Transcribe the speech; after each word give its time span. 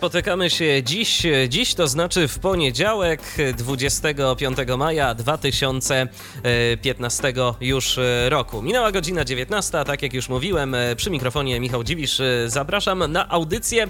Spotykamy 0.00 0.50
się 0.50 0.82
dziś, 0.82 1.22
dziś 1.48 1.74
to 1.74 1.88
znaczy 1.88 2.28
w 2.28 2.38
poniedziałek 2.38 3.20
25 3.56 4.58
maja 4.78 5.14
2015 5.14 7.32
już 7.60 7.98
roku. 8.28 8.62
Minęła 8.62 8.92
godzina 8.92 9.24
19, 9.24 9.78
tak 9.86 10.02
jak 10.02 10.14
już 10.14 10.28
mówiłem, 10.28 10.76
przy 10.96 11.10
mikrofonie 11.10 11.60
Michał 11.60 11.84
Dziwisz. 11.84 12.22
Zapraszam 12.46 13.12
na 13.12 13.28
audycję, 13.28 13.88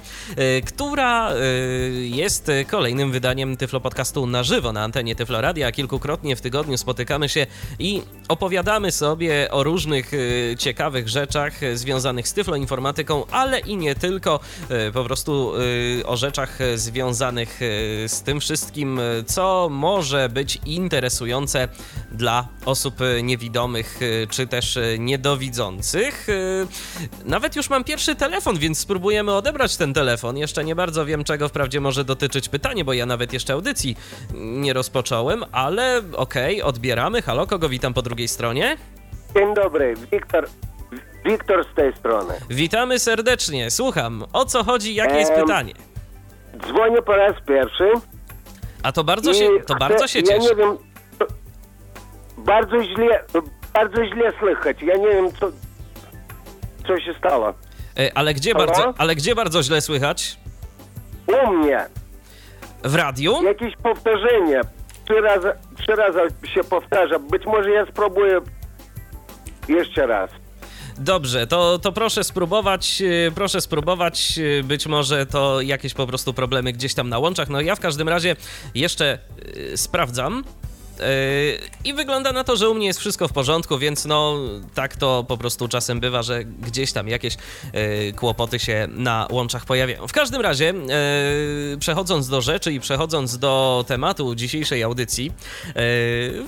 która 0.67 1.33
jest 1.95 2.51
kolejnym 2.69 3.13
wydaniem 3.13 3.57
Tyflo 3.57 3.81
Podcastu 3.81 4.27
na 4.27 4.43
żywo 4.43 4.73
na 4.73 4.83
antenie 4.83 5.17
Tyflo 5.17 5.41
Radia. 5.41 5.73
Kilkukrotnie 5.73 6.37
w 6.37 6.41
tygodniu 6.41 6.79
spotykamy 6.79 7.29
się 7.29 7.47
i 7.79 8.03
opowiadamy 8.29 8.93
sobie 8.93 9.51
o 9.51 9.63
różnych 9.63 10.11
ciekawych 10.59 11.09
rzeczach 11.09 11.53
związanych 11.75 12.29
z 12.29 12.33
Tyflo 12.33 12.57
Informatyką, 12.57 13.27
ale 13.31 13.59
i 13.59 13.77
nie 13.77 13.95
tylko, 13.95 14.41
po 14.93 15.05
prostu 15.05 15.53
o 16.07 16.17
rzeczach 16.17 16.59
związanych 16.75 17.61
e, 17.63 18.09
z 18.09 18.23
tym 18.23 18.41
wszystkim, 18.41 18.99
e, 18.99 19.03
co 19.27 19.69
może 19.71 20.29
być 20.29 20.59
interesujące 20.67 21.69
dla 22.13 22.49
osób 22.65 22.95
niewidomych 23.23 24.01
e, 24.03 24.27
czy 24.27 24.47
też 24.47 24.79
niedowidzących. 24.99 26.27
Nawet 27.25 27.57
już 27.57 27.71
mam 27.71 27.85
pierwszy 27.85 28.15
telefon, 28.15 28.59
więc 28.59 28.79
spróbujemy 28.79 29.35
odebrać 29.35 29.77
ten 29.77 29.95
telefon. 29.95 30.37
Jeszcze 30.37 30.65
nie 30.65 30.75
bardzo 30.75 31.07
wiem, 31.07 31.25
czego 31.25 31.49
wprawdzie 31.49 31.81
może 31.81 32.05
dotyczyć 32.05 32.49
pytanie, 32.49 32.85
bo 32.85 32.93
ja 32.93 33.07
nawet 33.07 33.33
jeszcze 33.33 33.53
audycji 33.53 33.97
nie 34.35 34.73
rozpocząłem, 34.73 35.45
ale 35.53 36.03
okej, 36.17 36.63
okay, 36.63 36.69
odbieramy. 36.69 37.23
Halo, 37.23 37.47
kogo 37.47 37.69
witam 37.69 37.95
po 37.95 38.03
drugiej 38.03 38.29
stronie? 38.29 38.77
Dzień 39.35 39.55
dobry, 39.55 39.95
Wiktor 40.13 40.49
Wiktor 41.25 41.67
z 41.73 41.75
tej 41.75 41.97
strony. 41.97 42.35
Witamy 42.51 42.99
serdecznie. 42.99 43.71
Słucham, 43.71 44.25
o 44.33 44.45
co 44.45 44.65
chodzi, 44.65 44.95
jakie 44.95 45.17
jest 45.17 45.33
pytanie? 45.33 45.75
Dzwonię 46.59 47.03
po 47.03 47.17
raz 47.17 47.35
pierwszy. 47.47 47.91
A 48.83 48.93
to 48.93 49.05
bardzo 49.05 49.35
się, 49.35 49.49
to 49.67 49.75
bardzo 49.75 50.09
się 50.09 50.23
cieszę. 50.23 50.33
Ja 50.33 50.51
nie 50.51 50.57
wiem, 50.57 50.79
bardzo 52.39 52.85
źle, 52.85 53.25
bardzo 53.75 54.05
źle 54.05 54.33
słychać. 54.39 54.83
Ja 54.83 54.97
nie 54.97 55.09
wiem, 55.09 55.33
co, 55.41 55.51
co 56.87 57.01
się 57.01 57.15
stało. 57.19 57.55
E, 57.99 58.11
ale 58.15 58.35
gdzie, 58.35 58.55
bardzo, 58.55 58.95
ale 58.99 59.15
gdzie 59.15 59.35
bardzo 59.35 59.63
źle 59.63 59.81
słychać? 59.81 60.37
U 61.27 61.51
mnie. 61.53 61.87
W 62.85 62.95
radiu? 62.95 63.43
Jakieś 63.43 63.77
powtórzenie. 63.77 64.61
Trzy 65.05 65.21
razy, 65.21 65.53
trzy 65.79 65.93
razy 65.97 66.21
się 66.55 66.65
powtarza. 66.65 67.19
Być 67.19 67.47
może 67.47 67.71
ja 67.71 67.87
spróbuję 67.87 68.41
jeszcze 69.69 70.07
raz. 70.07 70.31
Dobrze, 71.01 71.47
to, 71.47 71.79
to 71.79 71.93
proszę 71.93 72.25
spróbować, 72.25 73.03
e, 73.03 73.31
proszę 73.31 73.61
spróbować, 73.61 74.39
e, 74.59 74.63
być 74.63 74.87
może 74.87 75.27
to 75.27 75.61
jakieś 75.61 75.95
po 75.95 76.07
prostu 76.07 76.35
problemy 76.35 76.73
gdzieś 76.73 76.95
tam 76.95 77.09
na 77.09 77.19
łączach. 77.19 77.49
No 77.49 77.61
ja 77.61 77.75
w 77.75 77.81
każdym 77.81 78.09
razie 78.09 78.37
jeszcze 78.75 79.19
e, 79.73 79.77
sprawdzam. 79.77 80.45
I 81.85 81.95
wygląda 81.95 82.33
na 82.33 82.45
to, 82.45 82.57
że 82.57 82.71
u 82.71 82.75
mnie 82.75 82.87
jest 82.87 83.01
wszystko 83.01 83.29
w 83.29 83.33
porządku, 83.33 83.79
więc 83.79 84.05
no 84.05 84.39
tak 84.75 84.97
to 84.97 85.25
po 85.29 85.37
prostu 85.37 85.69
czasem 85.69 86.01
bywa, 86.01 86.23
że 86.23 86.45
gdzieś 86.45 86.93
tam 86.93 87.09
jakieś 87.09 87.37
kłopoty 88.17 88.59
się 88.59 88.89
na 88.91 89.29
łączach 89.31 89.65
pojawiają. 89.65 90.09
W 90.09 90.13
każdym 90.13 90.41
razie, 90.41 90.75
przechodząc 91.81 92.29
do 92.29 92.41
rzeczy 92.41 92.73
i 92.73 92.81
przechodząc 92.81 93.39
do 93.39 93.85
tematu 93.89 94.35
dzisiejszej 94.35 94.83
audycji, 94.83 95.33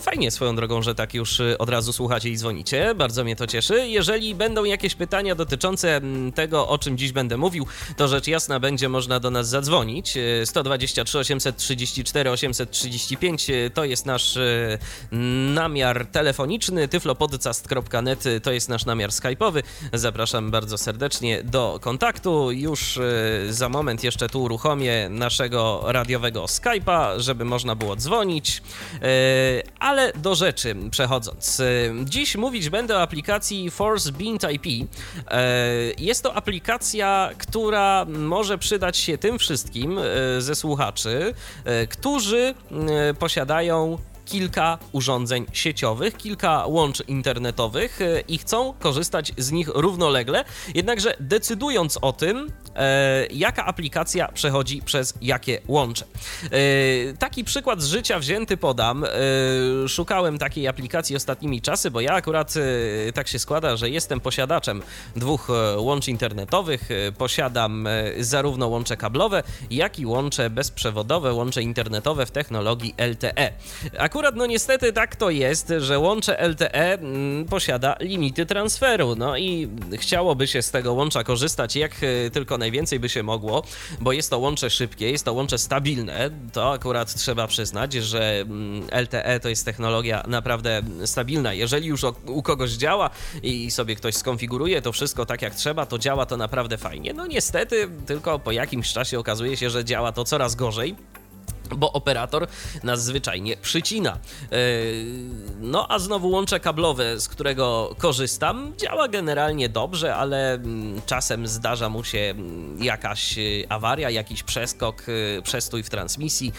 fajnie 0.00 0.30
swoją 0.30 0.56
drogą, 0.56 0.82
że 0.82 0.94
tak 0.94 1.14
już 1.14 1.40
od 1.58 1.68
razu 1.68 1.92
słuchacie 1.92 2.28
i 2.28 2.36
dzwonicie, 2.36 2.94
bardzo 2.94 3.24
mnie 3.24 3.36
to 3.36 3.46
cieszy. 3.46 3.88
Jeżeli 3.88 4.34
będą 4.34 4.64
jakieś 4.64 4.94
pytania 4.94 5.34
dotyczące 5.34 6.00
tego, 6.34 6.68
o 6.68 6.78
czym 6.78 6.98
dziś 6.98 7.12
będę 7.12 7.36
mówił, 7.36 7.66
to 7.96 8.08
rzecz 8.08 8.26
jasna 8.26 8.60
będzie 8.60 8.88
można 8.88 9.20
do 9.20 9.30
nas 9.30 9.48
zadzwonić. 9.48 10.14
123 10.44 11.18
834 11.18 12.30
835 12.30 13.46
to 13.74 13.84
jest 13.84 14.06
nasz 14.06 14.38
namiar 15.54 16.06
telefoniczny, 16.06 16.88
tyflopodcast.net 16.88 18.24
to 18.42 18.52
jest 18.52 18.68
nasz 18.68 18.84
namiar 18.84 19.10
skype'owy. 19.10 19.62
Zapraszam 19.92 20.50
bardzo 20.50 20.78
serdecznie 20.78 21.42
do 21.42 21.78
kontaktu. 21.80 22.52
Już 22.52 22.98
za 23.50 23.68
moment 23.68 24.04
jeszcze 24.04 24.28
tu 24.28 24.42
uruchomię 24.42 25.08
naszego 25.08 25.82
radiowego 25.86 26.44
Skype'a, 26.44 27.20
żeby 27.20 27.44
można 27.44 27.74
było 27.74 27.96
dzwonić. 27.96 28.62
Ale 29.78 30.12
do 30.12 30.34
rzeczy 30.34 30.76
przechodząc. 30.90 31.62
Dziś 32.04 32.36
mówić 32.36 32.70
będę 32.70 32.96
o 32.96 33.02
aplikacji 33.02 33.70
Force 33.70 34.12
Beant 34.12 34.46
IP. 34.52 34.88
Jest 35.98 36.22
to 36.22 36.34
aplikacja, 36.34 37.30
która 37.38 38.04
może 38.04 38.58
przydać 38.58 38.96
się 38.96 39.18
tym 39.18 39.38
wszystkim 39.38 40.00
ze 40.38 40.54
słuchaczy, 40.54 41.34
którzy 41.88 42.54
posiadają 43.18 43.98
kilka 44.24 44.78
urządzeń 44.92 45.46
sieciowych, 45.52 46.16
kilka 46.16 46.66
łącz 46.66 47.08
internetowych 47.08 48.00
e, 48.02 48.20
i 48.20 48.38
chcą 48.38 48.74
korzystać 48.78 49.32
z 49.38 49.52
nich 49.52 49.68
równolegle, 49.74 50.44
jednakże 50.74 51.16
decydując 51.20 51.98
o 52.02 52.12
tym, 52.12 52.52
e, 52.76 53.26
jaka 53.26 53.64
aplikacja 53.66 54.28
przechodzi 54.28 54.82
przez 54.82 55.14
jakie 55.22 55.60
łącze. 55.68 56.04
E, 56.44 57.16
taki 57.18 57.44
przykład 57.44 57.82
z 57.82 57.86
życia 57.86 58.18
wzięty 58.18 58.56
podam. 58.56 59.04
E, 59.04 59.08
szukałem 59.88 60.38
takiej 60.38 60.68
aplikacji 60.68 61.16
ostatnimi 61.16 61.62
czasy, 61.62 61.90
bo 61.90 62.00
ja 62.00 62.12
akurat 62.12 62.54
e, 62.56 63.12
tak 63.12 63.28
się 63.28 63.38
składa, 63.38 63.76
że 63.76 63.90
jestem 63.90 64.20
posiadaczem 64.20 64.82
dwóch 65.16 65.50
e, 65.50 65.78
łączy 65.78 66.10
internetowych. 66.10 66.88
posiadam 67.18 67.88
zarówno 68.18 68.68
łącze 68.68 68.96
kablowe, 68.96 69.42
jak 69.70 69.98
i 69.98 70.06
łącze 70.06 70.50
bezprzewodowe, 70.50 71.32
łącze 71.32 71.62
internetowe 71.62 72.26
w 72.26 72.30
technologii 72.30 72.94
LTE. 72.98 73.52
Akurat, 74.12 74.36
no 74.36 74.46
niestety 74.46 74.92
tak 74.92 75.16
to 75.16 75.30
jest, 75.30 75.72
że 75.78 75.98
łącze 75.98 76.48
LTE 76.48 76.92
mm, 76.92 77.44
posiada 77.44 77.96
limity 78.00 78.46
transferu, 78.46 79.16
no 79.16 79.36
i 79.36 79.68
chciałoby 79.92 80.46
się 80.46 80.62
z 80.62 80.70
tego 80.70 80.92
łącza 80.92 81.24
korzystać 81.24 81.76
jak 81.76 81.92
e, 82.02 82.30
tylko 82.30 82.58
najwięcej 82.58 83.00
by 83.00 83.08
się 83.08 83.22
mogło, 83.22 83.62
bo 84.00 84.12
jest 84.12 84.30
to 84.30 84.38
łącze 84.38 84.70
szybkie, 84.70 85.10
jest 85.10 85.24
to 85.24 85.32
łącze 85.32 85.58
stabilne, 85.58 86.30
to 86.52 86.72
akurat 86.72 87.14
trzeba 87.14 87.46
przyznać, 87.46 87.92
że 87.92 88.40
mm, 88.40 88.82
LTE 89.02 89.40
to 89.40 89.48
jest 89.48 89.64
technologia 89.64 90.22
naprawdę 90.26 90.82
stabilna. 91.04 91.54
Jeżeli 91.54 91.86
już 91.86 92.04
u 92.26 92.42
kogoś 92.42 92.70
działa 92.70 93.10
i 93.42 93.70
sobie 93.70 93.96
ktoś 93.96 94.14
skonfiguruje 94.14 94.82
to 94.82 94.92
wszystko 94.92 95.26
tak 95.26 95.42
jak 95.42 95.54
trzeba, 95.54 95.86
to 95.86 95.98
działa 95.98 96.26
to 96.26 96.36
naprawdę 96.36 96.78
fajnie. 96.78 97.12
No 97.12 97.26
niestety, 97.26 97.88
tylko 98.06 98.38
po 98.38 98.52
jakimś 98.52 98.92
czasie 98.92 99.18
okazuje 99.18 99.56
się, 99.56 99.70
że 99.70 99.84
działa 99.84 100.12
to 100.12 100.24
coraz 100.24 100.54
gorzej 100.54 100.96
bo 101.76 101.92
operator 101.92 102.46
nas 102.82 103.04
zwyczajnie 103.04 103.56
przycina. 103.56 104.10
E, 104.12 104.56
no 105.60 105.86
a 105.90 105.98
znowu 105.98 106.30
łącze 106.30 106.60
kablowe, 106.60 107.20
z 107.20 107.28
którego 107.28 107.94
korzystam, 107.98 108.72
działa 108.76 109.08
generalnie 109.08 109.68
dobrze, 109.68 110.16
ale 110.16 110.54
mm, 110.54 111.02
czasem 111.06 111.46
zdarza 111.46 111.88
mu 111.88 112.04
się 112.04 112.18
mm, 112.18 112.82
jakaś 112.82 113.38
e, 113.38 113.42
awaria, 113.68 114.10
jakiś 114.10 114.42
przeskok, 114.42 115.02
e, 115.38 115.42
przestój 115.42 115.82
w 115.82 115.90
transmisji. 115.90 116.52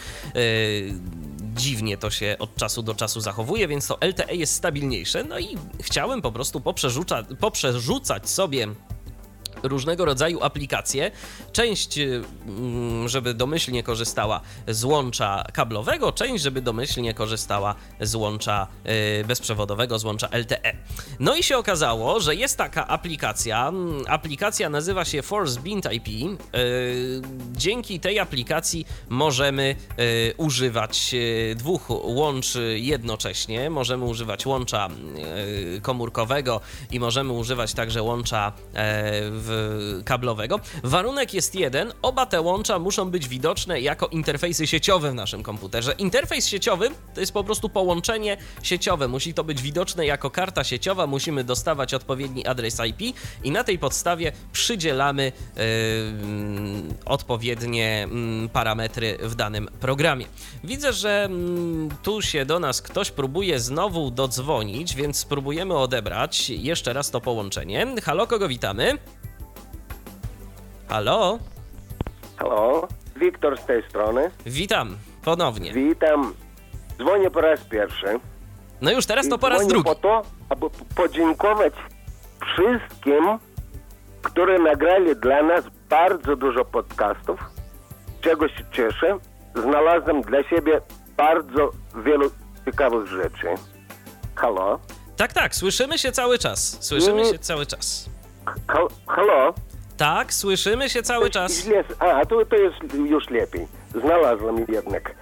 Dziwnie 1.54 1.96
to 1.96 2.10
się 2.10 2.36
od 2.38 2.56
czasu 2.56 2.82
do 2.82 2.94
czasu 2.94 3.20
zachowuje, 3.20 3.68
więc 3.68 3.86
to 3.86 3.98
LTE 4.00 4.34
jest 4.34 4.54
stabilniejsze. 4.54 5.24
No 5.24 5.38
i 5.38 5.56
chciałem 5.80 6.22
po 6.22 6.32
prostu 6.32 6.62
poprzerzucać 7.40 8.30
sobie 8.30 8.68
różnego 9.64 10.04
rodzaju 10.04 10.42
aplikacje. 10.42 11.10
Część, 11.52 11.98
y, 11.98 12.22
mm, 12.46 13.08
żeby 13.08 13.34
domyślnie 13.34 13.82
korzystała 13.82 14.40
z 14.68 14.84
łącza 14.84 15.44
kablowego, 15.52 16.12
część, 16.12 16.44
żeby 16.44 16.62
domyślnie 16.62 17.14
korzystała 17.14 17.74
z 18.00 18.14
łącza 18.14 18.66
y, 19.20 19.24
bezprzewodowego, 19.24 19.98
z 19.98 20.04
łącza 20.04 20.28
LTE. 20.32 20.76
No 21.20 21.36
i 21.36 21.42
się 21.42 21.56
okazało, 21.56 22.20
że 22.20 22.34
jest 22.34 22.58
taka 22.58 22.86
aplikacja. 22.86 23.68
Mm, 23.68 24.04
aplikacja 24.08 24.68
nazywa 24.70 25.04
się 25.04 25.22
Force 25.22 25.60
Bint 25.60 25.92
IP. 25.92 26.08
Y, 26.08 27.22
dzięki 27.52 28.00
tej 28.00 28.18
aplikacji 28.18 28.86
możemy 29.08 29.76
używać 30.36 31.14
dwóch 31.56 31.90
łącz 31.90 32.54
jednocześnie. 32.74 33.70
Możemy 33.70 34.04
używać 34.04 34.46
łącza 34.46 34.88
komórkowego 35.82 36.60
i 36.90 37.00
możemy 37.00 37.32
używać 37.32 37.74
także 37.74 38.02
łącza 38.02 38.52
w 38.74 39.53
kablowego. 40.04 40.60
Warunek 40.82 41.34
jest 41.34 41.54
jeden, 41.54 41.92
oba 42.02 42.26
te 42.26 42.40
łącza 42.40 42.78
muszą 42.78 43.10
być 43.10 43.28
widoczne 43.28 43.80
jako 43.80 44.06
interfejsy 44.06 44.66
sieciowe 44.66 45.10
w 45.10 45.14
naszym 45.14 45.42
komputerze. 45.42 45.92
Interfejs 45.92 46.46
sieciowy 46.46 46.90
to 47.14 47.20
jest 47.20 47.32
po 47.32 47.44
prostu 47.44 47.68
połączenie 47.68 48.36
sieciowe. 48.62 49.08
Musi 49.08 49.34
to 49.34 49.44
być 49.44 49.62
widoczne 49.62 50.06
jako 50.06 50.30
karta 50.30 50.64
sieciowa, 50.64 51.06
musimy 51.06 51.44
dostawać 51.44 51.94
odpowiedni 51.94 52.46
adres 52.46 52.80
IP 52.86 53.16
i 53.44 53.50
na 53.50 53.64
tej 53.64 53.78
podstawie 53.78 54.32
przydzielamy 54.52 55.32
yy, 55.56 55.62
odpowiednie 57.04 58.08
yy, 58.42 58.48
parametry 58.48 59.18
w 59.20 59.34
danym 59.34 59.68
programie. 59.80 60.26
Widzę, 60.64 60.92
że 60.92 61.28
yy, 61.30 61.88
tu 62.02 62.22
się 62.22 62.46
do 62.46 62.60
nas 62.60 62.82
ktoś 62.82 63.10
próbuje 63.10 63.60
znowu 63.60 64.10
dodzwonić, 64.10 64.94
więc 64.94 65.16
spróbujemy 65.16 65.76
odebrać 65.76 66.50
jeszcze 66.50 66.92
raz 66.92 67.10
to 67.10 67.20
połączenie. 67.20 67.86
Halo, 68.02 68.26
kogo 68.26 68.48
witamy? 68.48 68.98
Halo? 70.88 71.38
Halo, 72.36 72.88
Wiktor 73.16 73.58
z 73.60 73.64
tej 73.66 73.82
strony. 73.88 74.30
Witam, 74.46 74.96
ponownie. 75.24 75.72
Witam. 75.72 76.34
Dzwonię 76.98 77.30
po 77.30 77.40
raz 77.40 77.60
pierwszy. 77.60 78.06
No 78.80 78.90
już 78.90 79.06
teraz 79.06 79.28
to 79.28 79.36
I 79.36 79.38
po 79.38 79.48
raz 79.48 79.66
drugi. 79.66 79.84
po 79.84 79.94
to, 79.94 80.22
aby 80.48 80.66
podziękować 80.96 81.72
wszystkim, 82.54 83.38
które 84.22 84.58
nagrali 84.58 85.16
dla 85.16 85.42
nas 85.42 85.64
bardzo 85.90 86.36
dużo 86.36 86.64
podcastów, 86.64 87.40
czego 88.20 88.48
się 88.48 88.64
cieszę. 88.72 89.18
Znalazłem 89.54 90.22
dla 90.22 90.42
siebie 90.42 90.80
bardzo 91.16 91.70
wielu 92.04 92.30
ciekawych 92.64 93.06
rzeczy. 93.06 93.46
Halo? 94.34 94.78
Tak, 95.16 95.32
tak, 95.32 95.54
słyszymy 95.54 95.98
się 95.98 96.12
cały 96.12 96.38
czas. 96.38 96.76
Słyszymy 96.84 97.22
Nie. 97.22 97.30
się 97.32 97.38
cały 97.38 97.66
czas. 97.66 98.10
Hal- 98.66 98.88
Halo? 99.06 99.54
Tak, 99.96 100.32
słyszymy 100.32 100.88
się 100.88 101.02
cały 101.02 101.30
czas. 101.30 101.68
A, 101.98 102.26
to, 102.26 102.44
to 102.46 102.56
jest 102.56 102.76
już 102.94 103.30
lepiej. 103.30 103.66
Znalazłem 104.04 104.66
jednak. 104.68 105.14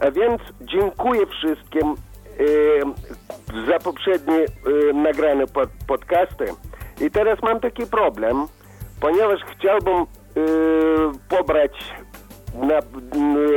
A 0.00 0.10
więc 0.10 0.42
dziękuję 0.60 1.26
wszystkim 1.26 1.94
e, 1.94 3.66
za 3.66 3.78
poprzednie 3.78 4.36
e, 4.36 4.92
nagrane 4.92 5.46
pod, 5.46 5.70
podcasty. 5.86 6.44
I 7.00 7.10
teraz 7.10 7.42
mam 7.42 7.60
taki 7.60 7.86
problem, 7.86 8.46
ponieważ 9.00 9.40
chciałbym 9.56 9.96
e, 9.96 10.06
pobrać 11.28 11.72
na, 12.54 12.78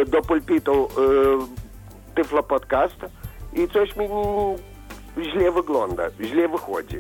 do 0.06 0.22
pulpitu 0.22 0.88
e, 0.88 2.16
Tyflo 2.16 2.44
Podcast 2.44 2.98
i 3.54 3.68
coś 3.68 3.96
mi 3.96 4.08
źle 5.24 5.52
wygląda, 5.52 6.04
źle 6.22 6.48
wychodzi. 6.48 7.00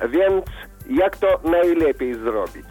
A 0.00 0.08
Więc 0.08 0.44
jak 0.86 1.16
to 1.16 1.40
najlepiej 1.44 2.14
zrobić? 2.14 2.66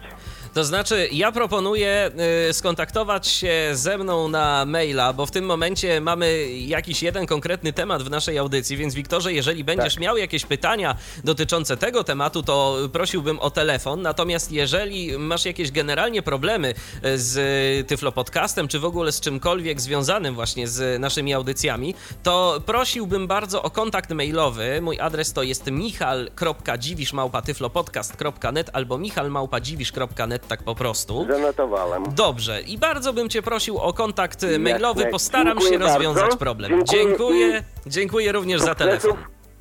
To 0.54 0.64
znaczy, 0.64 1.08
ja 1.12 1.32
proponuję 1.32 2.10
y, 2.50 2.52
skontaktować 2.52 3.28
się 3.28 3.70
ze 3.72 3.98
mną 3.98 4.28
na 4.28 4.64
maila, 4.66 5.12
bo 5.12 5.26
w 5.26 5.30
tym 5.30 5.44
momencie 5.44 6.00
mamy 6.00 6.48
jakiś 6.52 7.02
jeden 7.02 7.26
konkretny 7.26 7.72
temat 7.72 8.02
w 8.02 8.10
naszej 8.10 8.38
audycji, 8.38 8.76
więc 8.76 8.94
Wiktorze, 8.94 9.32
jeżeli 9.32 9.64
będziesz 9.64 9.94
Tak. 9.94 10.02
miał 10.02 10.16
jakieś 10.16 10.46
pytania 10.46 10.96
dotyczące 11.24 11.76
tego 11.76 12.04
tematu, 12.04 12.42
to 12.42 12.76
prosiłbym 12.92 13.38
o 13.38 13.50
telefon. 13.50 14.02
Natomiast 14.02 14.52
jeżeli 14.52 15.18
masz 15.18 15.44
jakieś 15.44 15.70
generalnie 15.70 16.22
problemy 16.22 16.74
y, 17.04 17.18
z 17.18 17.88
Tyflo 17.88 18.12
Podcastem, 18.12 18.68
czy 18.68 18.78
w 18.78 18.84
ogóle 18.84 19.12
z 19.12 19.20
czymkolwiek 19.20 19.80
związanym 19.80 20.34
właśnie 20.34 20.68
z 20.68 21.00
naszymi 21.00 21.34
audycjami, 21.34 21.94
to 22.22 22.62
prosiłbym 22.66 23.26
bardzo 23.26 23.62
o 23.62 23.70
kontakt 23.70 24.10
mailowy. 24.10 24.78
Mój 24.82 25.00
adres 25.00 25.32
to 25.32 25.42
jest 25.42 25.70
michal.dziwisz.tyflopodcast.net 25.70 28.70
albo 28.72 28.98
michalmałpadziwisz.net, 28.98 30.43
tak 30.48 30.62
po 30.62 30.74
prostu. 30.74 31.26
Zanotowałem. 31.30 32.04
Dobrze, 32.14 32.62
i 32.62 32.78
bardzo 32.78 33.12
bym 33.12 33.28
Cię 33.28 33.42
prosił 33.42 33.78
o 33.78 33.92
kontakt 33.92 34.42
y, 34.42 34.58
mailowy. 34.58 35.00
Jasne. 35.00 35.10
Postaram 35.12 35.46
Dziękuję 35.58 35.70
się 35.70 35.78
rozwiązać 35.78 36.22
bardzo. 36.22 36.36
problem. 36.36 36.84
Dziękuję 36.84 37.14
Dziękuję, 37.18 37.64
dziękuję 37.86 38.32
również 38.32 38.60
za 38.60 38.74
telefon. 38.74 39.12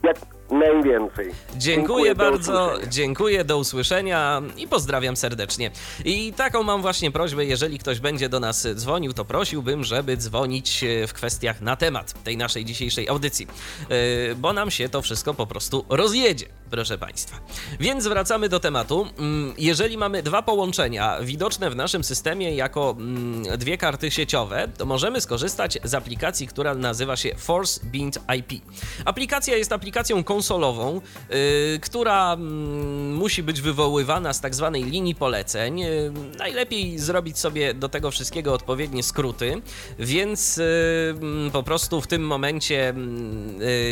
Jak 0.04 0.18
najwięcej. 0.52 1.32
Dziękuję 1.58 2.16
do 2.16 2.24
bardzo, 2.24 2.74
dziękuję, 2.88 3.44
do 3.44 3.58
usłyszenia 3.58 4.42
i 4.58 4.68
pozdrawiam 4.68 5.16
serdecznie. 5.16 5.72
I 6.06 6.34
taką 6.34 6.64
mam 6.64 6.82
właśnie 6.82 7.12
prośbę, 7.12 7.46
jeżeli 7.46 7.80
ktoś 7.80 8.00
będzie 8.00 8.30
do 8.30 8.40
nas 8.40 8.68
dzwonił, 8.76 9.14
to 9.14 9.26
prosiłbym, 9.26 9.84
żeby 9.84 10.18
dzwonić 10.18 10.84
e, 10.84 11.08
w 11.08 11.14
kwestiach 11.14 11.62
na 11.62 11.76
temat 11.76 12.24
tej 12.24 12.38
naszej 12.38 12.66
dzisiejszej 12.66 13.10
audycji, 13.10 13.48
E, 13.90 14.36
bo 14.36 14.54
nam 14.54 14.72
się 14.72 14.90
to 14.90 15.02
wszystko 15.02 15.34
po 15.34 15.48
prostu 15.48 15.86
rozjedzie, 15.90 16.46
proszę 16.74 16.98
Państwa. 16.98 17.40
Więc 17.80 18.08
wracamy 18.08 18.50
do 18.50 18.60
tematu. 18.60 19.08
Mm, 19.18 19.54
Jeżeli 19.58 19.98
mamy 19.98 20.24
dwa 20.24 20.42
połączenia 20.42 21.18
widoczne 21.22 21.70
w 21.70 21.75
naszym 21.75 22.04
systemie 22.04 22.56
jako 22.56 22.96
mm, 23.00 23.58
dwie 23.58 23.78
karty 23.78 24.12
sieciowe, 24.12 24.68
to 24.78 24.86
możemy 24.86 25.22
skorzystać 25.22 25.80
z 25.84 25.94
aplikacji, 25.94 26.48
która 26.48 26.75
nazywa 26.75 27.16
się 27.16 27.36
Force 27.38 27.81
Bind 27.86 28.20
IP. 28.38 28.62
Aplikacja 29.06 29.58
jest 29.58 29.72
aplikacją 29.72 30.24
konsolową, 30.24 31.02
y, 31.31 31.80
która 31.81 32.34
mm, 32.34 33.14
musi 33.16 33.44
być 33.44 33.62
wywoływana 33.62 34.34
z 34.34 34.42
tak 34.42 34.56
zwanej 34.56 34.84
linii 34.84 35.16
poleceń. 35.16 35.84
Y, 35.84 36.12
najlepiej 36.38 37.00
zrobić 37.00 37.40
sobie 37.40 37.74
do 37.74 37.90
tego 37.90 38.12
wszystkiego 38.12 38.54
odpowiednie 38.54 39.04
skróty, 39.04 39.62
więc 40.00 40.58
y, 40.58 41.16
po 41.52 41.64
prostu 41.64 42.02
w 42.02 42.08
tym 42.08 42.28
momencie 42.28 42.94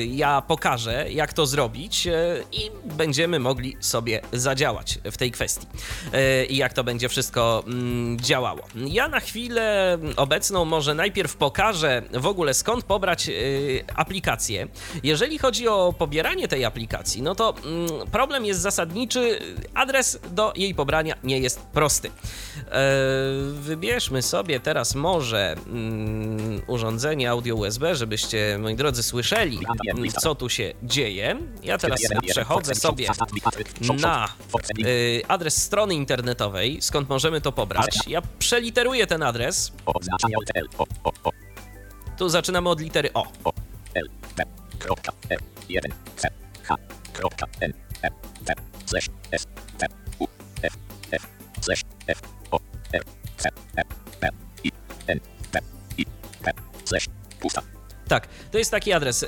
ja 0.07 0.41
pokażę, 0.41 1.11
jak 1.11 1.33
to 1.33 1.45
zrobić 1.45 2.07
y, 2.07 2.70
i 2.85 2.89
będziemy 2.93 3.39
mogli 3.39 3.77
sobie 3.79 4.21
zadziałać 4.33 4.99
w 5.11 5.17
tej 5.17 5.31
kwestii 5.31 5.67
y, 6.13 6.45
i 6.45 6.57
jak 6.57 6.73
to 6.73 6.83
będzie 6.83 7.09
wszystko 7.09 7.63
mm, 7.67 8.19
działało. 8.19 8.61
Ja 8.75 9.07
na 9.07 9.19
chwilę 9.19 9.97
obecną 10.15 10.65
może 10.65 10.93
najpierw 10.93 11.35
pokażę 11.35 12.01
w 12.13 12.27
ogóle 12.27 12.53
skąd 12.53 12.83
pobrać 12.83 13.29
y, 13.29 13.83
aplikację. 13.95 14.67
Jeżeli 15.03 15.37
chodzi 15.37 15.67
o 15.67 15.93
pobieranie 15.97 16.47
tej 16.47 16.65
aplikacji, 16.65 17.21
no 17.21 17.35
to 17.35 17.55
mm, 17.65 18.07
problem 18.11 18.45
jest 18.45 18.59
zasadniczy, 18.59 19.39
adres 19.73 20.19
do 20.31 20.53
jej 20.55 20.75
pobrania 20.75 21.15
nie 21.23 21.39
jest 21.39 21.59
prosty. 21.59 22.09
E, 22.09 22.11
wybierzmy 23.51 24.21
sobie 24.21 24.59
teraz 24.59 24.95
może 24.95 25.55
mm, 25.67 26.61
urządzenie 26.67 27.29
audio 27.29 27.55
USB, 27.55 27.95
żebyście, 27.95 28.57
moi 28.59 28.75
drodzy, 28.75 29.03
słyszeli, 29.03 29.59
co 30.21 30.35
tu 30.35 30.49
się 30.49 30.73
dzieje. 30.83 31.37
Ja 31.63 31.77
teraz 31.77 31.99
przechodzę 32.27 32.60
sobie 32.65 33.07
na 34.01 34.27
y, 34.85 35.21
adres 35.27 35.63
strony 35.63 35.95
internetowej, 35.95 36.81
skąd 36.81 37.09
możemy 37.09 37.41
to 37.41 37.51
pobrać. 37.51 37.99
Ja 38.07 38.21
przeliteruję 38.39 39.07
ten 39.07 39.23
adres. 39.23 39.71
Tu 42.17 42.29
zaczynamy 42.29 42.69
od 42.69 42.79
litery 42.79 43.13
O. 43.13 43.27
L, 43.93 44.09
B, 44.37 44.43
kropka, 44.79 45.11
1, 45.69 45.91
C, 46.15 46.29
H, 46.63 46.75
kropka, 47.13 47.45
N, 47.59 47.73
D, 48.41 48.53
slash, 48.85 49.09
S, 49.31 49.47
T, 49.77 49.87
U, 50.19 50.27
F, 50.61 50.77
F, 51.11 51.27
slash, 51.61 51.83
F, 52.07 52.21
O, 52.51 52.59
R, 52.93 53.03
C, 53.37 53.49
P, 54.19 54.29
I, 54.63 54.71
N, 55.07 55.19
P, 55.51 55.59
I, 55.97 56.05
P, 56.43 56.53
slash, 56.85 57.07
pusta. 57.39 57.61
Tak, 58.11 58.27
to 58.51 58.57
jest 58.57 58.71
taki 58.71 58.93
adres, 58.93 59.25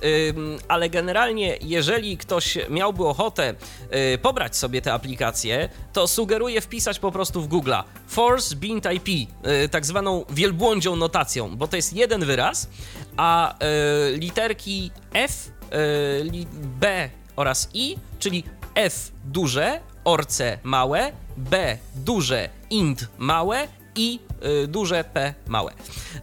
ale 0.67 0.89
generalnie, 0.89 1.57
jeżeli 1.61 2.17
ktoś 2.17 2.57
miałby 2.69 3.05
ochotę 3.05 3.53
y, 4.13 4.17
pobrać 4.17 4.57
sobie 4.57 4.81
tę 4.81 4.93
aplikację, 4.93 5.69
to 5.93 6.07
sugeruję 6.07 6.61
wpisać 6.61 6.99
po 6.99 7.11
prostu 7.11 7.41
w 7.41 7.47
Google 7.47 7.73
Force 8.07 8.55
Bind 8.55 8.87
IP, 8.93 9.29
y, 9.65 9.69
tak 9.69 9.85
zwaną 9.85 10.25
wielbłądzią 10.29 10.95
notacją, 10.95 11.57
bo 11.57 11.67
to 11.67 11.75
jest 11.75 11.93
jeden 11.93 12.25
wyraz, 12.25 12.69
a 13.17 13.55
y, 13.55 14.17
literki 14.17 14.91
F, 15.13 15.51
B 16.53 17.09
oraz 17.35 17.69
I, 17.73 17.97
czyli 18.19 18.43
F 18.75 19.11
duże, 19.23 19.79
orce 20.03 20.59
małe, 20.63 21.11
B 21.37 21.77
duże, 21.95 22.49
int 22.69 23.07
małe 23.17 23.67
i 23.95 24.19
y, 24.63 24.67
duże 24.67 25.03
P 25.03 25.33
małe. 25.47 25.71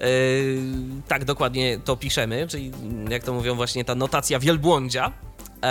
Y, 0.03 0.63
tak 1.09 1.25
dokładnie 1.25 1.79
to 1.85 1.97
piszemy, 1.97 2.47
czyli 2.49 2.73
jak 3.09 3.23
to 3.23 3.33
mówią 3.33 3.55
właśnie 3.55 3.85
ta 3.85 3.95
notacja 3.95 4.39
wielbłądzia. 4.39 5.13
E, 5.63 5.67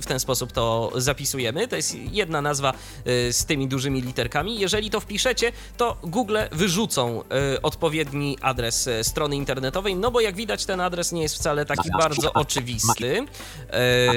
W 0.00 0.06
ten 0.06 0.20
sposób 0.20 0.52
to 0.52 0.92
zapisujemy. 0.96 1.68
To 1.68 1.76
jest 1.76 1.94
jedna 1.94 2.42
nazwa 2.42 2.72
y, 3.06 3.32
z 3.32 3.44
tymi 3.44 3.68
dużymi 3.68 4.02
literkami. 4.02 4.58
Jeżeli 4.60 4.90
to 4.90 5.00
wpiszecie, 5.00 5.52
to 5.76 5.96
Google 6.02 6.36
wyrzucą 6.52 7.22
y, 7.54 7.62
odpowiedni 7.62 8.38
adres 8.40 8.88
e, 8.88 9.04
strony 9.04 9.36
internetowej, 9.36 9.94
no 9.96 10.10
bo 10.10 10.20
jak 10.20 10.36
widać, 10.36 10.66
ten 10.66 10.80
adres 10.80 11.12
nie 11.12 11.22
jest 11.22 11.34
wcale 11.34 11.66
taki 11.66 11.88
bardzo 11.98 12.32
oczywisty. 12.32 13.26
E, 13.70 14.12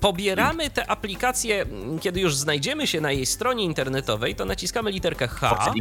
Pobieramy 0.00 0.70
tę 0.70 0.90
aplikację, 0.90 1.66
kiedy 2.00 2.20
już 2.20 2.36
znajdziemy 2.36 2.86
się 2.86 3.00
na 3.00 3.12
jej 3.12 3.26
stronie 3.26 3.64
internetowej, 3.64 4.34
to 4.34 4.44
naciskamy 4.44 4.90
literkę 4.90 5.28
H. 5.28 5.72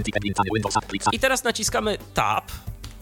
I 1.12 1.20
teraz 1.20 1.44
naciskamy 1.44 1.98
Tab. 2.14 2.52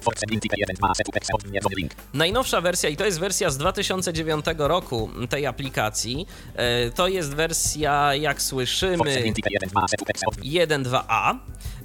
Force 0.02 0.26
Link 0.30 0.44
P1 0.44 0.76
2 0.76 0.96
Setu 0.96 1.12
Pexa 1.12 1.34
odniedzony 1.34 1.76
link. 1.78 1.92
Najnowsza 2.14 2.62
wersja, 2.62 2.90
i 2.90 2.98
to 2.98 3.06
jest 3.06 3.20
wersja 3.20 3.50
z 3.50 3.58
2009 3.58 4.46
roku 4.58 5.10
tej 5.30 5.46
aplikacji, 5.46 6.28
e, 6.56 6.90
to 6.90 7.08
jest 7.08 7.36
wersja, 7.36 8.16
jak 8.16 8.42
słyszymy, 8.42 9.22
Link 9.22 9.38
P1 9.38 9.70
2 9.70 9.88
Setu 9.88 10.06
Pexa 10.06 10.28
odniedzony 10.28 10.84
1.2a. 10.84 11.36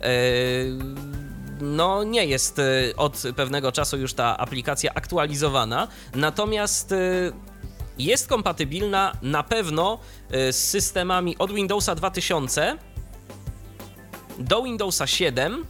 E, 0.01 0.11
No, 1.61 2.05
nie 2.05 2.27
jest 2.27 2.59
e, 2.59 2.63
od 2.97 3.23
pewnego 3.37 3.73
czasu 3.73 3.99
już 3.99 4.15
ta 4.15 4.39
aplikacja 4.39 4.95
aktualizowana, 4.95 5.89
natomiast 6.15 6.95
jest 7.99 8.29
kompatybilna 8.29 9.13
na 9.23 9.43
pewno 9.43 9.99
z 10.31 10.57
systemami 10.57 11.39
od 11.39 11.53
Windowsa 11.53 11.95
2000 11.95 12.79
do 14.39 14.63
Windowsa 14.63 15.07
7 15.07 15.67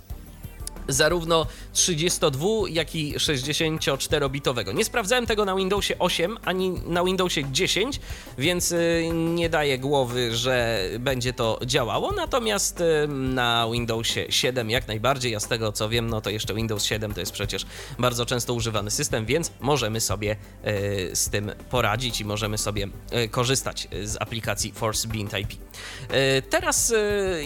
zarówno 0.88 1.46
32, 1.72 2.46
jak 2.68 2.94
i 2.94 3.14
64-bitowego. 3.16 4.74
Nie 4.74 4.84
sprawdzałem 4.84 5.26
tego 5.26 5.44
na 5.44 5.56
Windowsie 5.56 5.98
8 5.98 6.38
ani 6.44 6.70
na 6.70 7.04
Windowsie 7.04 7.44
10, 7.52 8.00
więc 8.38 8.72
y, 8.72 9.10
nie 9.12 9.48
daję 9.48 9.78
głowy, 9.78 10.36
że 10.36 10.80
będzie 10.98 11.32
to 11.32 11.60
działało. 11.66 12.12
Natomiast 12.12 12.80
y, 12.80 13.08
na 13.08 13.68
Windowsie 13.72 14.26
7 14.28 14.70
jak 14.70 14.88
najbardziej, 14.88 15.32
ja 15.32 15.40
z 15.40 15.48
tego 15.48 15.72
co 15.72 15.88
wiem, 15.88 16.10
no 16.10 16.20
to 16.20 16.30
jeszcze 16.30 16.54
Windows 16.54 16.84
7 16.84 17.14
to 17.14 17.20
jest 17.20 17.32
przecież 17.32 17.66
bardzo 17.98 18.26
często 18.26 18.54
używany 18.54 18.90
system, 18.90 19.26
więc 19.26 19.50
możemy 19.60 20.00
sobie 20.00 20.36
y, 20.66 21.10
z 21.16 21.28
tym 21.28 21.52
poradzić 21.70 22.20
i 22.20 22.24
możemy 22.24 22.58
sobie 22.58 22.88
korzystać 23.30 23.88
z 24.04 24.16
aplikacji 24.20 24.72
Force 24.72 25.08
Bean. 25.08 25.24
Y, 25.24 26.42
Teraz, 26.50 26.94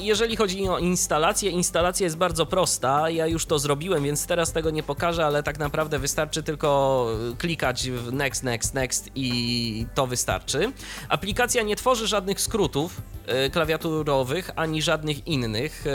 jeżeli 0.01 0.37
chodzi 0.37 0.69
o 0.69 0.79
instalację, 0.79 1.51
instalacja 1.51 2.05
jest 2.05 2.17
bardzo 2.17 2.47
prosta. 2.47 3.11
Ja 3.11 3.27
już 3.31 3.47
to 3.47 3.59
zrobiłem, 3.59 4.05
więc 4.05 4.27
teraz 4.27 4.53
tego 4.53 4.71
nie 4.71 4.83
pokażę, 4.83 5.27
ale 5.27 5.43
tak 5.43 5.59
naprawdę 5.59 5.99
wystarczy 5.99 6.43
tylko 6.43 7.07
klikać 7.39 7.91
w 7.91 8.13
next, 8.13 8.43
next, 8.43 8.75
next 8.75 9.11
i 9.15 9.87
to 9.95 10.07
wystarczy. 10.07 10.73
Aplikacja 11.09 11.63
nie 11.63 11.77
tworzy 11.77 12.07
żadnych 12.07 12.41
skrótów 12.41 13.03
y, 13.47 13.51
klawiaturowych 13.51 14.51
ani 14.57 14.83
żadnych 14.83 15.27
innych, 15.27 15.87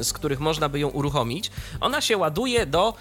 y, 0.00 0.04
z 0.04 0.12
których 0.12 0.40
można 0.40 0.68
by 0.68 0.78
ją 0.78 0.88
uruchomić. 0.88 1.50
Ona 1.80 2.00
się 2.00 2.16
ładuje 2.16 2.66
do 2.66 2.94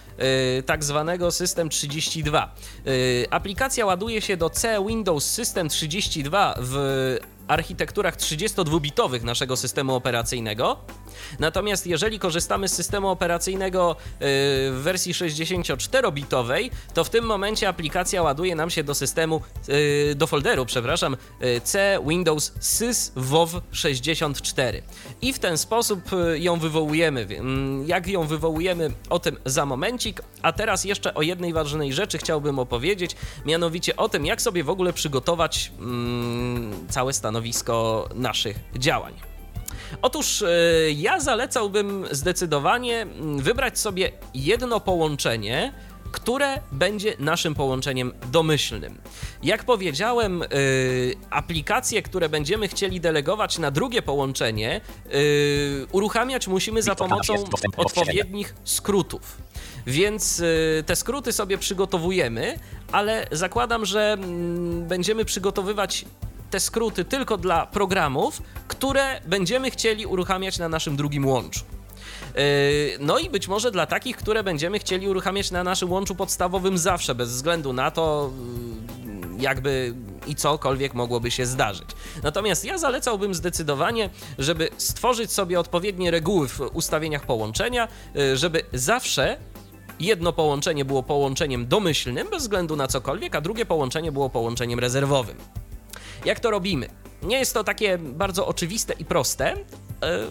y, 0.60 0.64
tak 0.64 0.84
zwanego 0.84 1.32
System 1.32 1.70
32. 1.70 2.56
Y, 2.88 3.28
Aplikacja 3.30 3.86
ładuje 3.86 4.22
się 4.22 4.38
do 4.38 4.50
C 4.50 4.86
Windows 4.88 5.26
System 5.26 5.70
32 5.70 6.56
w 6.60 7.18
architekturach 7.54 8.18
32-bitowych 8.18 9.24
naszego 9.24 9.58
systemu 9.58 9.96
operacyjnego. 9.96 10.78
Natomiast 11.40 11.88
jeżeli 11.88 12.20
korzystamy 12.20 12.68
z 12.68 12.74
systemu 12.74 13.10
operacyjnego 13.10 13.96
yy, 14.00 14.18
w 14.72 14.80
wersji 14.84 15.14
64-bitowej, 15.14 16.70
to 16.94 17.04
w 17.04 17.10
tym 17.10 17.26
momencie 17.26 17.70
aplikacja 17.70 18.24
ładuje 18.24 18.56
nam 18.56 18.70
się 18.70 18.84
do 18.84 18.96
systemu, 18.96 19.42
yy, 19.68 20.16
do 20.16 20.28
folderu, 20.28 20.66
przepraszam, 20.66 21.18
yy, 21.42 21.62
C 21.62 22.00
Windows 22.08 22.54
Sys 22.60 23.12
WoW 23.16 23.50
64. 23.72 24.84
I 25.22 25.34
w 25.34 25.40
ten 25.40 25.58
sposób 25.58 26.02
ją 26.36 26.60
wywołujemy. 26.60 27.28
Yy, 27.30 27.86
Jak 27.86 28.08
ją 28.08 28.28
wywołujemy, 28.28 28.92
o 29.10 29.20
tym 29.20 29.38
za 29.46 29.66
momencik. 29.66 30.22
A 30.42 30.54
teraz 30.54 30.84
jeszcze 30.84 31.14
o 31.14 31.22
jednej 31.22 31.54
ważnej 31.54 31.94
rzeczy 31.94 32.18
chciałbym 32.18 32.60
opowiedzieć, 32.60 33.16
mianowicie 33.46 33.96
o 33.96 34.10
tym, 34.10 34.26
jak 34.26 34.42
sobie 34.42 34.64
w 34.64 34.70
ogóle 34.70 34.94
przygotować 34.94 35.72
mm, 35.80 36.88
całe 36.90 37.14
stanowisko 37.14 37.43
naszych 38.16 38.60
działań. 38.76 39.14
Otóż 40.02 40.42
e, 40.42 40.48
ja 40.92 41.20
zalecałbym 41.20 42.06
zdecydowanie 42.12 43.02
mm, 43.02 43.40
wybrać 43.40 43.80
sobie 43.80 44.12
jedno 44.34 44.80
połączenie, 44.80 45.74
które 46.12 46.62
będzie 46.72 47.16
naszym 47.20 47.56
połączeniem 47.56 48.14
domyślnym. 48.32 48.98
Jak 49.44 49.64
powiedziałem, 49.64 50.44
e, 50.44 50.48
aplikacje, 51.30 52.02
które 52.02 52.30
będziemy 52.30 52.68
chcieli 52.68 53.00
delegować 53.00 53.58
na 53.58 53.72
drugie 53.72 54.02
połączenie, 54.02 54.82
e, 55.06 55.10
uruchamiać 55.92 56.48
musimy 56.48 56.82
za 56.82 56.96
pomocą 56.96 57.34
odpowiednich 57.78 58.56
skrótów. 58.64 59.38
Więc 59.88 60.44
te 60.86 60.96
skróty 60.96 61.32
sobie 61.32 61.58
przygotowujemy, 61.58 62.60
ale 62.92 63.28
zakładam, 63.32 63.86
że 63.86 64.14
mm, 64.14 64.88
będziemy 64.88 65.26
przygotowywać 65.26 66.06
te 66.54 66.60
skróty 66.60 67.06
tylko 67.06 67.38
dla 67.38 67.66
programów, 67.66 68.42
które 68.68 69.22
będziemy 69.26 69.72
chcieli 69.72 70.06
uruchamiać 70.06 70.58
na 70.60 70.70
naszym 70.70 70.96
drugim 70.96 71.28
łączu. 71.28 71.60
Yy, 72.36 72.42
No 73.00 73.20
i 73.20 73.30
być 73.30 73.48
może 73.48 73.72
dla 73.72 73.86
takich, 73.86 74.18
które 74.18 74.44
będziemy 74.44 74.80
chcieli 74.80 75.08
uruchamiać 75.08 75.52
na 75.52 75.64
naszym 75.64 75.92
łączu 75.92 76.16
podstawowym 76.16 76.78
zawsze, 76.78 77.16
bez 77.16 77.30
względu 77.30 77.74
na 77.74 77.92
to, 77.92 78.32
yy, 79.06 79.44
jakby 79.44 79.94
i 80.28 80.36
cokolwiek 80.36 80.94
mogłoby 80.94 81.32
się 81.32 81.46
zdarzyć. 81.46 81.88
Natomiast 82.24 82.66
ja 82.66 82.78
zalecałbym 82.78 83.34
zdecydowanie, 83.34 84.10
żeby 84.40 84.70
stworzyć 84.78 85.32
sobie 85.32 85.60
odpowiednie 85.60 86.12
reguły 86.12 86.48
w 86.48 86.60
ustawieniach 86.74 87.26
połączenia, 87.26 87.88
yy, 88.16 88.38
żeby 88.38 88.64
zawsze 88.74 89.38
jedno 90.00 90.34
połączenie 90.34 90.86
było 90.86 91.04
połączeniem 91.04 91.68
domyślnym, 91.68 92.28
bez 92.30 92.44
względu 92.44 92.76
na 92.76 92.88
cokolwiek, 92.88 93.36
a 93.36 93.42
drugie 93.42 93.66
połączenie 93.66 94.12
było 94.12 94.30
połączeniem 94.30 94.80
rezerwowym. 94.80 95.38
Jak 96.26 96.40
to 96.40 96.52
robimy? 96.52 96.90
Nie 97.24 97.40
jest 97.40 97.54
to 97.54 97.64
takie 97.64 97.98
bardzo 97.98 98.48
oczywiste 98.48 98.94
i 99.00 99.06
proste, 99.06 99.56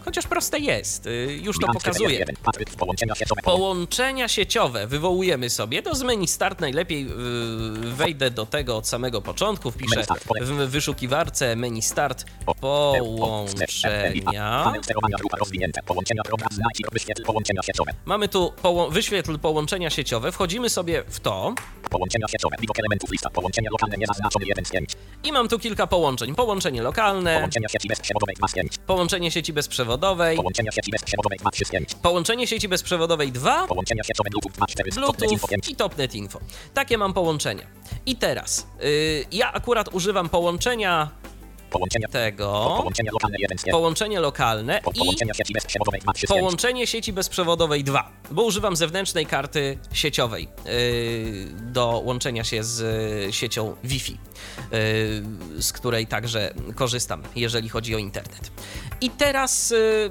chociaż 0.05 0.27
proste 0.27 0.59
jest, 0.59 1.07
e, 1.07 1.11
już 1.33 1.57
to 1.59 1.67
w 1.67 3.43
połączenia 3.45 4.29
sieciowe. 4.29 4.87
Wywołujemy 4.87 5.51
sobie. 5.51 5.83
Do 5.83 5.95
z 5.95 6.03
menu 6.03 6.29
start 6.29 6.61
najlepiej 6.61 7.07
yy, 7.07 7.11
wejdę 7.93 8.31
do 8.31 8.47
tego 8.47 8.77
od 8.77 8.89
samego 8.89 9.23
początku. 9.23 9.71
Wpiszę 9.71 10.05
w 10.43 10.71
wyszukiwarce 10.71 11.57
menu 11.57 11.83
start 11.83 12.25
połączenia. 17.25 17.63
Mamy 18.05 18.29
tu 18.29 18.53
poło- 18.63 18.91
wyświetl 18.91 19.39
połączenia 19.39 19.91
sieciowe. 19.91 20.33
Wchodzimy 20.33 20.71
sobie 20.71 21.03
w 21.09 21.21
to 21.21 21.55
Połączenia 21.93 22.29
sieciowe. 22.29 22.57
Widok 22.61 22.79
elementów 22.79 23.11
lista. 23.11 23.31
Połączenia 23.31 23.69
lokalne 23.73 23.97
niezaznaczone 23.97 24.47
1 24.47 24.65
z 24.65 24.71
5. 24.71 24.91
i 25.25 25.33
mam 25.33 25.49
tu 25.49 25.59
kilka 25.59 25.87
połączeń. 25.87 26.35
Połączenie 26.35 26.83
lokalne, 26.83 27.35
Połączenia 27.35 27.69
sieci 27.69 27.89
bezprzewodowej 27.89 28.37
2 28.37 28.49
z 28.49 28.53
5. 28.53 28.79
połączenie 28.87 29.31
sieci 29.31 29.53
bezprzewodowej, 29.63 30.37
Połączenia 30.37 30.73
sieci 30.73 30.91
bezprzewodowej 30.91 31.39
2 31.39 31.51
3 31.51 31.65
z 31.65 31.71
5. 31.71 31.95
połączenie 31.95 32.47
sieci 32.47 32.69
bezprzewodowej 32.69 33.33
2, 33.33 33.67
Połączenia 33.67 34.03
sieciowe 34.05 34.31
Bluetooth 34.31 34.53
2 34.57 34.67
4 34.67 34.93
z 34.93 34.95
Bluetooth 34.95 35.49
5. 35.49 35.69
i 35.69 35.77
Topnet 35.77 36.15
Info. 36.15 36.41
Takie 36.75 36.99
mam 36.99 37.13
połączenia. 37.13 37.67
I 38.07 38.17
teraz, 38.17 38.67
yy, 38.81 39.25
ja 39.33 39.53
akurat 39.53 39.89
używam 39.95 40.29
połączenia 40.29 41.11
Połączenia 41.73 42.09
tego, 42.09 42.75
Połączenia 42.79 43.11
lokalne 43.13 43.37
1 43.41 43.59
z 43.59 43.61
1. 43.67 43.73
połączenie 43.73 44.21
lokalne 44.21 44.81
Po- 44.85 44.91
i 44.91 44.99
Połączenia 44.99 45.35
sieci 45.35 45.53
bezprzewodowej 45.55 46.01
2 46.01 46.13
3 46.13 46.27
z 46.27 46.31
5. 46.31 46.41
połączenie 46.41 46.87
sieci 46.87 47.13
bezprzewodowej 47.13 47.85
2, 47.85 48.13
bo 48.31 48.43
używam 48.43 48.77
zewnętrznej 48.77 49.27
karty 49.27 49.79
sieciowej 49.93 50.49
yy, 50.65 50.73
do 51.73 52.03
łączenia 52.05 52.45
się 52.45 52.65
z 52.65 52.79
yy, 53.27 53.33
siecią 53.33 53.77
Wi-Fi, 53.85 54.13
yy, 54.13 55.63
z 55.63 55.73
której 55.73 56.07
także 56.07 56.55
korzystam, 56.75 57.23
jeżeli 57.37 57.69
chodzi 57.69 57.95
o 57.95 57.99
internet. 57.99 58.51
I 59.01 59.11
teraz 59.11 59.71
yy, 59.71 60.11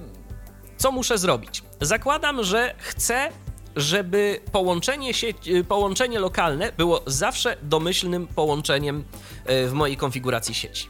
co 0.78 0.92
muszę 0.92 1.18
zrobić? 1.18 1.64
Zakładam, 1.82 2.44
że 2.44 2.76
chcę, 2.78 3.30
żeby 3.76 4.40
połączenie, 4.52 5.14
sieć, 5.14 5.48
y, 5.48 5.64
połączenie 5.64 6.20
lokalne 6.20 6.72
było 6.78 7.02
zawsze 7.08 7.58
domyślnym 7.64 8.28
połączeniem 8.28 9.04
y, 9.50 9.68
w 9.68 9.74
mojej 9.74 9.98
konfiguracji 9.98 10.54
sieci. 10.54 10.88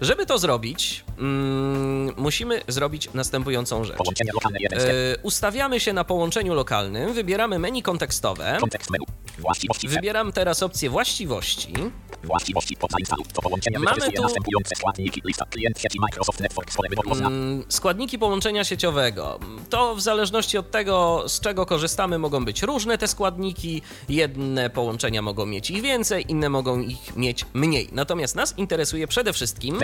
Żeby 0.00 0.26
to 0.26 0.38
zrobić, 0.38 1.04
mm, 1.18 2.14
musimy 2.16 2.60
zrobić 2.68 3.08
następującą 3.14 3.84
rzecz. 3.84 3.98
Lokalne 4.34 4.58
1 4.60 4.80
z 4.80 4.84
1. 4.84 4.96
Y, 4.96 5.16
ustawiamy 5.22 5.80
się 5.80 5.92
na 5.92 6.04
połączeniu 6.04 6.54
lokalnym, 6.54 7.12
wybieramy 7.12 7.58
menu 7.58 7.82
kontekstowe, 7.82 8.56
Kontekst 8.60 8.90
menu. 8.90 9.04
Wybieram 9.88 10.32
teraz 10.32 10.62
opcję 10.62 10.90
właściwości. 10.90 11.72
Właściwości 12.24 12.76
po 12.76 12.86
zainstalu. 12.90 13.22
To 13.32 13.42
połączenia 13.42 13.78
Mamy 13.78 14.00
tu- 14.12 14.22
następujące 14.22 14.74
składniki. 14.76 15.22
Lista 15.24 15.44
klient 15.50 15.78
sieci 15.80 16.00
Microsoft 16.00 16.40
Network. 16.40 16.70
Oznacz. 17.10 17.28
Mm, 17.32 17.64
Składniki 17.68 18.18
połączenia 18.18 18.64
sieciowego. 18.64 19.38
To 19.70 19.94
w 19.94 20.00
zależności 20.00 20.58
od 20.58 20.70
tego, 20.70 21.24
z 21.28 21.40
czego 21.40 21.66
korzystamy, 21.66 22.18
mogą 22.18 22.44
być 22.44 22.62
różne 22.62 22.98
te 22.98 23.08
składniki. 23.08 23.82
Jedne 24.08 24.70
połączenia 24.70 25.22
mogą 25.22 25.46
mieć 25.46 25.70
ich 25.70 25.82
więcej, 25.82 26.24
inne 26.28 26.48
mogą 26.48 26.80
ich 26.80 27.16
mieć 27.16 27.44
mniej. 27.54 27.88
Natomiast 27.92 28.36
nas 28.36 28.58
interesuje 28.58 29.06
przede 29.08 29.32
wszystkim 29.32 29.78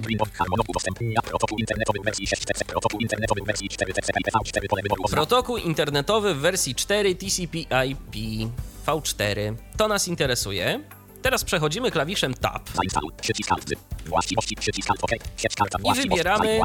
protokół 1.24 1.58
internetowy 1.58 1.98
w 2.00 2.04
wersji 2.04 2.26
6 2.26 2.44
CC. 2.44 2.64
Protokół 2.64 3.00
internetowy 3.00 3.40
w 3.42 3.46
wersji 3.46 3.68
4 3.68 3.92
TCP 3.94 4.18
IPv4 4.20 4.66
pole 4.68 4.82
wyboru 4.82 5.02
oznacz. 5.04 5.16
protokół 5.16 5.56
internetowy 5.56 6.34
w 6.34 6.38
wersji 6.38 6.74
4 6.74 7.14
TCP/IP 7.14 8.48
V4. 8.86 9.54
To 9.76 9.88
nas 9.88 10.08
interesuje. 10.08 10.80
Teraz 11.22 11.44
przechodzimy 11.44 11.90
klawiszem 11.90 12.34
Tab. 12.34 12.70
Właściwości. 14.06 14.58
wybieramy- 16.08 16.58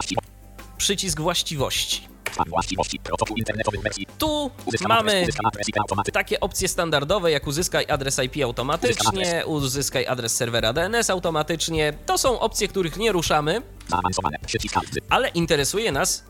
przycisk 0.78 1.20
właściwości. 1.20 2.08
Tu 4.18 4.52
mamy 4.88 5.26
takie 6.14 6.40
opcje 6.40 6.68
standardowe, 6.68 7.32
jak 7.32 7.48
uzyskaj 7.48 7.86
adres 7.90 8.20
IP 8.20 8.44
automatycznie, 8.44 9.44
uzyskaj 9.46 10.08
adres 10.08 10.36
serwera 10.36 10.74
DNS 10.74 11.10
automatycznie. 11.10 11.94
To 12.06 12.18
są 12.18 12.40
opcje, 12.40 12.68
których 12.68 12.98
nie 12.98 13.12
ruszamy, 13.12 13.62
ale 15.10 15.30
interesuje 15.30 15.92
nas 15.92 16.24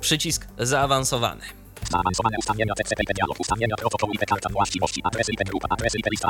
przycisk 0.00 0.46
zaawansowany. 0.58 1.42
Zaawansowane 1.90 2.36
ustawienia 2.38 2.74
TCP/IP 2.74 3.14
dialog. 3.14 3.40
Ustawienia 3.40 3.76
protokołu 3.76 4.12
IP 4.12 4.26
karta 4.26 4.48
właściwości. 4.52 5.00
Adresy 5.04 5.32
IP 5.32 5.44
grupa. 5.44 5.68
Adresy 5.70 5.98
IP 5.98 6.06
lista. 6.10 6.28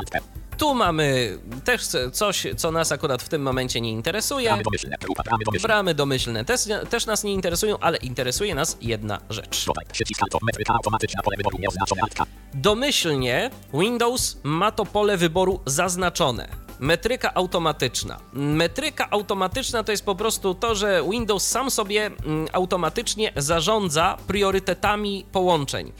Tu 0.58 0.74
mamy 0.74 1.38
też 1.64 1.82
coś, 2.12 2.46
co 2.56 2.72
nas 2.72 2.92
akurat 2.92 3.22
w 3.22 3.28
tym 3.28 3.42
momencie 3.42 3.80
nie 3.80 3.90
interesuje. 3.90 4.50
Ramy 4.50 4.62
domyślne. 4.62 4.96
Grupa. 5.00 5.22
Ramy 5.22 5.44
domyślne. 5.44 5.68
Bramy 5.68 5.94
domyślne 5.94 6.44
też, 6.44 6.60
też 6.90 7.06
nas 7.06 7.24
nie 7.24 7.32
interesują, 7.32 7.78
ale 7.78 7.96
interesuje 7.96 8.54
nas 8.54 8.76
jedna 8.80 9.20
rzecz. 9.30 9.66
Dodaj. 9.66 9.84
Przycisk 9.92 10.22
Alt. 10.22 10.42
Metryka 10.42 10.74
automatyczna. 10.74 11.22
Pole 11.22 11.36
wyboru 11.36 11.58
nieoznaczone. 11.58 12.02
Alt. 12.02 12.14
K. 12.14 12.26
Domyślnie 12.54 13.50
Windows 13.74 14.36
ma 14.42 14.72
to 14.72 14.86
pole 14.86 15.16
wyboru 15.16 15.60
zaznaczone. 15.66 16.65
Metryka 16.80 17.34
automatyczna. 17.34 18.18
Metryka 18.32 19.10
automatyczna 19.10 19.84
to 19.84 19.92
jest 19.92 20.04
po 20.04 20.14
prostu 20.14 20.54
to, 20.54 20.74
że 20.74 21.02
Windows 21.10 21.48
sam 21.48 21.70
sobie 21.70 22.06
mm, 22.06 22.48
automatycznie 22.52 23.32
zarządza 23.36 24.16
priorytetami 24.26 25.26
połączeń. 25.32 25.92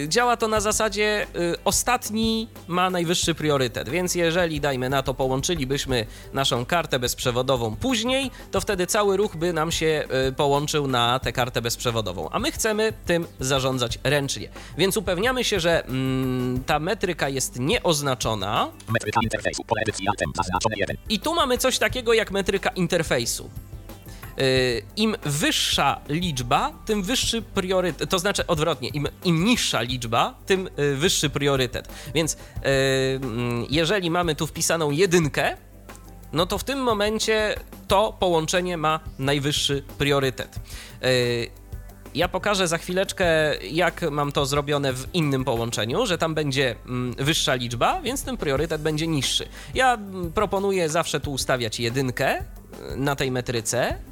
Yy, 0.00 0.08
działa 0.08 0.36
to 0.36 0.48
na 0.48 0.60
zasadzie 0.60 1.26
yy, 1.34 1.56
ostatni 1.64 2.48
ma 2.68 2.90
najwyższy 2.90 3.34
priorytet, 3.34 3.88
więc 3.88 4.14
jeżeli 4.14 4.60
dajmy 4.60 4.88
na 4.88 5.02
to 5.02 5.14
połączylibyśmy 5.14 6.06
naszą 6.32 6.64
kartę 6.66 6.98
bezprzewodową 6.98 7.76
później, 7.76 8.30
to 8.50 8.60
wtedy 8.60 8.86
cały 8.86 9.16
ruch 9.16 9.36
by 9.36 9.52
nam 9.52 9.72
się 9.72 10.04
yy, 10.26 10.32
połączył 10.32 10.86
na 10.86 11.18
tę 11.18 11.32
kartę 11.32 11.62
bezprzewodową, 11.62 12.28
a 12.30 12.38
my 12.38 12.52
chcemy 12.52 12.92
tym 13.06 13.26
zarządzać 13.40 13.98
ręcznie. 14.04 14.48
Więc 14.78 14.96
upewniamy 14.96 15.44
się, 15.44 15.60
że 15.60 15.84
mm, 15.84 16.64
ta 16.64 16.78
metryka 16.78 17.28
jest 17.28 17.58
nieoznaczona, 17.58 18.70
Metryka 18.88 19.20
interfejsu. 19.22 19.62
Pole 19.70 19.82
edycji 19.82 20.08
Altem. 20.08 20.32
Zaznaczone 20.36 20.76
1. 20.78 20.96
i 21.08 21.20
tu 21.20 21.34
mamy 21.34 21.58
coś 21.58 21.78
takiego 21.78 22.12
jak 22.12 22.30
metryka 22.30 22.70
interfejsu. 22.70 23.50
Yy, 24.36 24.44
Im 24.96 25.16
wyższa 25.24 26.00
liczba, 26.08 26.72
tym 26.86 27.02
wyższy 27.02 27.42
priorytet. 27.42 28.10
To 28.10 28.18
znaczy 28.18 28.46
odwrotnie, 28.46 28.88
im, 28.88 29.08
im 29.24 29.44
niższa 29.44 29.80
liczba, 29.80 30.34
tym 30.46 30.68
yy, 30.76 30.96
wyższy 30.96 31.30
priorytet. 31.30 31.88
Więc 32.14 32.36
mm, 32.62 33.66
jeżeli 33.70 34.10
mamy 34.10 34.34
tu 34.34 34.46
wpisaną 34.46 34.90
jedynkę, 34.90 35.56
no 36.32 36.46
to 36.46 36.58
w 36.58 36.64
tym 36.64 36.78
momencie 36.78 37.54
to 37.88 38.16
połączenie 38.20 38.76
ma 38.76 39.00
najwyższy 39.18 39.82
priorytet. 39.98 40.60
Ja 42.14 42.28
pokażę 42.28 42.68
za 42.68 42.78
chwileczkę, 42.78 43.56
jak 43.70 44.10
mam 44.10 44.32
to 44.32 44.46
zrobione 44.46 44.92
w 44.92 45.14
innym 45.14 45.44
połączeniu, 45.44 46.06
że 46.06 46.18
tam 46.18 46.34
będzie 46.34 46.74
mm, 46.86 47.14
wyższa 47.18 47.54
liczba, 47.54 48.00
więc 48.00 48.24
ten 48.24 48.36
priorytet 48.36 48.82
będzie 48.82 49.06
niższy. 49.06 49.48
Ja 49.74 49.94
mm, 49.94 50.32
proponuję 50.32 50.88
zawsze 50.88 51.20
tu 51.20 51.32
ustawiać 51.32 51.80
jedynkę 51.80 52.38
y, 52.38 52.96
na 52.96 53.16
tej 53.16 53.30
metryce. 53.30 54.09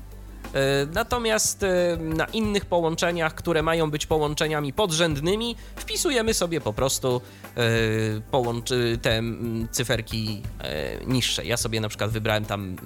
Y, 0.55 0.89
Natomiast 0.93 1.63
y, 1.63 1.67
na 2.01 2.25
innych 2.25 2.65
połączeniach, 2.65 3.35
które 3.35 3.63
mają 3.63 3.91
być 3.91 4.07
połączeniami 4.07 4.73
podrzędnymi, 4.73 5.57
wpisujemy 5.77 6.35
sobie 6.35 6.61
po 6.61 6.73
prostu 6.73 7.21
połączy 8.31 8.99
te 9.03 9.23
cyferki 9.71 10.43
niższe. 11.07 11.45
Ja 11.45 11.57
sobie 11.57 11.81
na 11.81 11.89
przykład 11.89 12.11
wybrałem 12.11 12.45
tam 12.45 12.77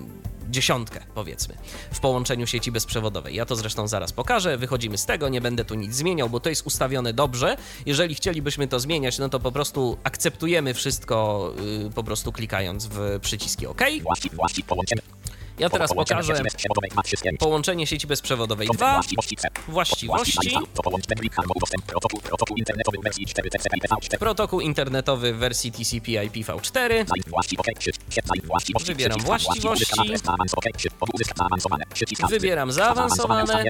dziesiątkę, 0.52 1.00
powiedzmy, 1.14 1.54
w 1.92 2.00
połączeniu 2.00 2.47
sieci 2.47 2.73
bezprzewodowej. 2.73 3.35
Ja 3.35 3.47
to 3.47 3.57
zresztą 3.57 3.88
zaraz 3.88 4.12
pokażę. 4.12 4.57
Wychodzimy 4.57 4.99
z 4.99 5.07
tego, 5.07 5.28
nie 5.28 5.40
będę 5.40 5.64
tu 5.64 5.75
nic 5.75 5.95
zmieniał, 5.95 6.31
bo 6.31 6.40
to 6.40 6.49
jest 6.49 6.66
ustawione 6.66 7.12
dobrze. 7.12 7.57
Jeżeli 7.87 8.14
chcielibyśmy 8.14 8.69
to 8.69 8.81
zmieniać, 8.81 9.19
no 9.19 9.28
to 9.28 9.40
po 9.40 9.52
prostu 9.52 9.99
akceptujemy 10.04 10.75
wszystko, 10.75 11.52
y, 11.87 11.90
po 11.90 12.04
prostu 12.04 12.33
klikając 12.33 12.87
w 12.87 13.19
przyciski 13.21 13.66
OK. 13.66 13.83
Właściw, 14.02 14.35
właściw, 14.35 14.66
połączenie. 14.66 15.02
Ja 15.59 15.71
teraz 15.71 15.95
pokażę 15.95 16.35
połączenie 17.39 17.87
sieci 17.87 18.07
bezprzewodowej 18.07 18.69
Kontent 18.69 18.81
2. 18.81 18.93
Właściwości 19.69 20.51
protokół, 21.87 22.57
internetowy 22.57 22.99
w 22.99 23.03
wersji 23.03 23.27
4 23.27 23.51
TCP 23.51 23.77
IP 23.77 23.85
V4. 23.85 24.19
Protokół 24.19 24.61
internetowy 24.61 25.33
w 25.33 25.37
wersji 25.37 25.73
TCP 25.73 26.11
IPv4. 26.13 27.09
Zanim 27.09 27.25
właściw 27.27 27.61
OK. 27.61 27.67
Przycisk. 27.79 28.01
Zanim 28.25 28.47
właściwości. 28.47 28.87
Wybieram 28.93 29.19
Przycisk. 29.19 29.27
Właściw. 29.27 29.63
właściwości. 29.63 29.93
Wybieram 32.31 32.73
zaawansowane. 32.73 33.65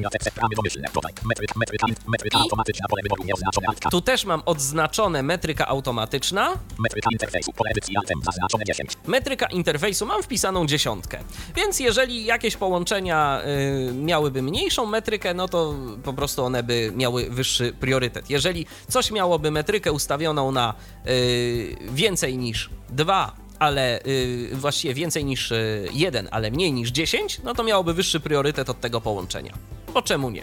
I-. 3.87 3.91
Tu 3.91 4.01
też 4.01 4.25
mam 4.25 4.43
odznaczone 4.47 5.23
metryka 5.23 5.67
automatyczna. 5.67 6.53
Metryka 6.79 7.09
interfejsu. 7.13 7.53
Pole 7.53 7.71
edycji 7.71 7.97
Altem. 7.97 8.21
Zaznaczone 8.25 8.65
10. 8.65 8.93
Metryka 9.07 9.47
interfejsu 9.47 10.07
mam 10.07 10.23
wpisaną 10.23 10.67
dziesiątkę. 10.67 11.19
Więc 11.57 11.72
jeżeli 11.81 12.25
jakieś 12.25 12.57
połączenia 12.57 13.43
y, 13.89 13.93
miałyby 13.93 14.43
mniejszą 14.43 14.87
metrykę, 14.87 15.35
no 15.35 15.49
to 15.49 15.75
po 16.05 16.13
prostu 16.13 16.45
one 16.45 16.63
by 16.63 16.93
miały 16.97 17.31
wyższy 17.31 17.73
priorytet. 17.81 18.31
Jeżeli 18.31 18.67
coś 18.89 19.11
miałoby 19.11 19.51
metrykę 19.51 19.93
ustawioną 19.93 20.53
na 20.53 20.75
y, 21.07 21.77
więcej 21.93 22.39
niż 22.39 22.71
2, 22.91 23.37
ale 23.63 24.01
y, 24.07 24.51
właściwie 24.53 24.95
więcej 24.95 25.25
niż 25.25 25.53
y, 25.53 25.89
1, 25.93 26.29
ale 26.31 26.51
mniej 26.51 26.73
niż 26.73 26.91
10, 26.91 27.41
no 27.45 27.55
to 27.55 27.65
miałoby 27.65 27.95
wyższy 27.95 28.21
priorytet 28.21 28.71
od 28.71 28.81
tego 28.81 29.01
połączenia. 29.01 29.53
Bo 29.95 30.03
czemu 30.03 30.31
nie? 30.31 30.43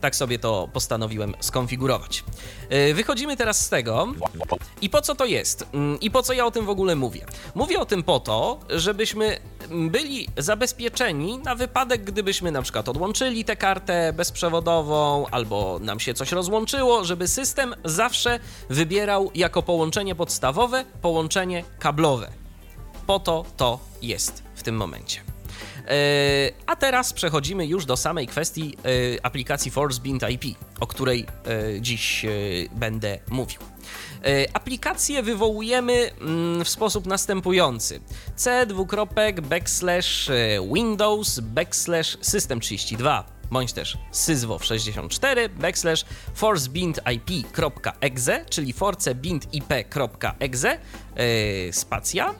Tak 0.00 0.16
sobie 0.16 0.38
to 0.38 0.68
postanowiłem 0.72 1.34
skonfigurować. 1.40 2.24
Y, 2.90 2.94
wychodzimy 2.94 3.36
teraz 3.36 3.64
z 3.64 3.68
tego, 3.68 4.08
i 4.82 4.90
po 4.90 5.00
co 5.00 5.14
to 5.14 5.24
jest? 5.24 5.66
Mm, 5.72 6.00
I 6.00 6.10
po 6.10 6.22
co 6.22 6.32
ja 6.32 6.46
o 6.46 6.50
tym 6.50 6.66
w 6.66 6.70
ogóle 6.70 6.96
mówię? 6.96 7.26
Mówię 7.54 7.80
o 7.80 7.86
tym 7.86 8.02
po 8.02 8.20
to, 8.20 8.60
żebyśmy 8.70 9.38
byli 9.70 10.28
zabezpieczeni 10.36 11.38
na 11.38 11.54
wypadek, 11.54 12.04
gdybyśmy 12.04 12.52
na 12.52 12.62
przykład 12.62 12.88
odłączyli 12.88 13.44
tę 13.44 13.56
kartę 13.56 14.12
bezprzewodową 14.12 15.26
albo 15.26 15.78
nam 15.82 16.00
się 16.00 16.14
coś 16.14 16.32
rozłączyło, 16.32 17.04
żeby 17.04 17.28
system 17.28 17.74
zawsze 17.84 18.38
wybierał 18.70 19.30
jako 19.34 19.62
połączenie 19.62 20.14
podstawowe 20.14 20.84
połączenie 21.02 21.64
kablowe. 21.78 22.30
Po 23.06 23.18
to 23.18 23.44
to 23.56 23.78
jest 24.02 24.42
w 24.54 24.62
tym 24.62 24.76
momencie. 24.76 25.20
E, 25.88 26.52
A 26.66 26.76
teraz 26.76 27.12
przechodzimy 27.12 27.66
już 27.66 27.84
do 27.84 27.96
samej 27.96 28.26
kwestii 28.26 28.76
e, 29.16 29.26
aplikacji 29.26 29.70
ForceBind 29.70 30.22
IP, 30.30 30.58
o 30.80 30.86
której 30.86 31.26
e, 31.76 31.80
dziś 31.80 32.26
będę 32.72 33.18
mówił. 33.30 33.60
E, 34.24 34.56
Aplikację 34.56 35.22
wywołujemy 35.22 36.10
mm, 36.20 36.64
w 36.64 36.68
sposób 36.68 37.06
następujący. 37.06 38.00
C 38.36 38.66
dwukropek 38.66 39.40
backslash 39.40 40.30
e, 40.30 40.34
Windows 40.74 41.40
backslash 41.40 42.18
System32 42.18 43.24
bądź 43.50 43.72
też 43.72 43.98
syzwow64 44.12 45.48
backslash 45.48 46.04
forcebindip.exe, 46.34 48.44
czyli 48.50 48.72
forcebindip.exe 48.72 50.68
e, 50.68 50.78
spacja, 51.72 52.34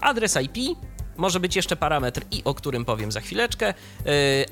adres 0.00 0.38
IP 0.42 0.78
może 1.16 1.40
być 1.40 1.56
jeszcze 1.56 1.76
parametr 1.76 2.22
i 2.30 2.44
o 2.44 2.54
którym 2.54 2.84
powiem 2.84 3.12
za 3.12 3.20
chwileczkę, 3.20 3.74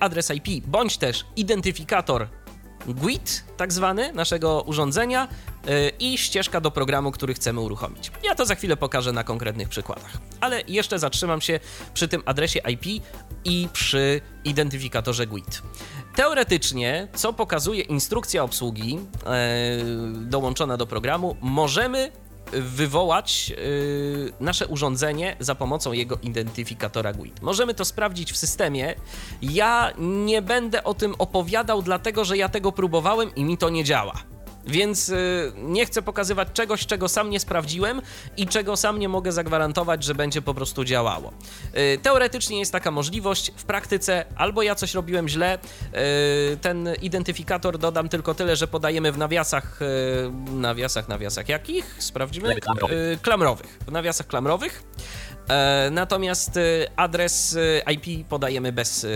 adres 0.00 0.30
IP 0.30 0.66
bądź 0.66 0.98
też 0.98 1.24
identyfikator 1.36 2.28
GUID, 2.94 3.44
tak 3.56 3.72
zwany, 3.72 4.12
naszego 4.12 4.62
urządzenia 4.62 5.28
e, 5.66 5.88
i 5.88 6.18
ścieżka 6.18 6.60
do 6.60 6.70
programu, 6.70 7.12
który 7.12 7.34
chcemy 7.34 7.60
uruchomić. 7.60 8.10
Ja 8.24 8.34
to 8.34 8.46
za 8.46 8.54
chwilę 8.54 8.76
pokażę 8.76 9.12
na 9.12 9.24
konkretnych 9.24 9.68
przykładach, 9.68 10.18
ale 10.40 10.62
jeszcze 10.68 10.98
zatrzymam 10.98 11.40
się 11.40 11.60
przy 11.94 12.08
tym 12.08 12.22
adresie 12.26 12.60
IP 12.70 13.04
i 13.44 13.68
przy 13.72 14.20
identyfikatorze 14.44 15.26
GUID. 15.26 15.62
Teoretycznie, 16.14 17.08
co 17.14 17.32
pokazuje 17.32 17.82
instrukcja 17.82 18.42
obsługi 18.42 18.98
e, 19.26 19.28
dołączona 20.14 20.76
do 20.76 20.86
programu, 20.86 21.36
możemy 21.40 22.12
wywołać 22.52 23.48
yy, 23.50 24.32
nasze 24.40 24.66
urządzenie 24.66 25.36
za 25.40 25.54
pomocą 25.54 25.92
jego 25.92 26.18
identyfikatora 26.22 27.12
GUID. 27.12 27.42
Możemy 27.42 27.74
to 27.74 27.84
sprawdzić 27.84 28.32
w 28.32 28.36
systemie. 28.36 28.94
Ja 29.42 29.92
nie 29.98 30.42
będę 30.42 30.84
o 30.84 30.94
tym 30.94 31.14
opowiadał, 31.18 31.82
dlatego 31.82 32.24
że 32.24 32.36
ja 32.36 32.48
tego 32.48 32.72
próbowałem 32.72 33.34
i 33.34 33.44
mi 33.44 33.58
to 33.58 33.68
nie 33.68 33.84
działa. 33.84 34.12
Więc 34.66 35.08
y, 35.08 35.52
nie 35.56 35.86
chcę 35.86 36.02
pokazywać 36.02 36.48
czegoś, 36.52 36.86
czego 36.86 37.08
sam 37.08 37.30
nie 37.30 37.40
sprawdziłem 37.40 38.02
i 38.36 38.46
czego 38.46 38.76
sam 38.76 38.98
nie 38.98 39.08
mogę 39.08 39.32
zagwarantować, 39.32 40.04
że 40.04 40.14
będzie 40.14 40.42
po 40.42 40.54
prostu 40.54 40.84
działało. 40.84 41.32
Y, 41.94 41.98
teoretycznie 42.02 42.58
jest 42.58 42.72
taka 42.72 42.90
możliwość, 42.90 43.52
w 43.56 43.64
praktyce 43.64 44.24
albo 44.36 44.62
ja 44.62 44.74
coś 44.74 44.94
robiłem 44.94 45.28
źle, 45.28 45.58
y, 46.52 46.56
ten 46.56 46.88
identyfikator 47.02 47.78
dodam 47.78 48.08
tylko 48.08 48.34
tyle, 48.34 48.56
że 48.56 48.66
podajemy 48.68 49.12
w 49.12 49.18
nawiasach, 49.18 49.80
nawiasach, 50.52 51.08
nawiasach 51.08 51.48
jakich? 51.48 51.96
Sprawdzimy. 51.98 52.54
Klamrowych. 52.60 53.22
Klamrowych. 53.22 53.78
W 53.86 53.92
nawiasach 53.92 54.26
klamrowych. 54.26 54.82
E, 55.48 55.88
natomiast 55.92 56.58
adres 56.96 57.58
IP 57.92 58.28
podajemy 58.28 58.72
bez 58.72 59.06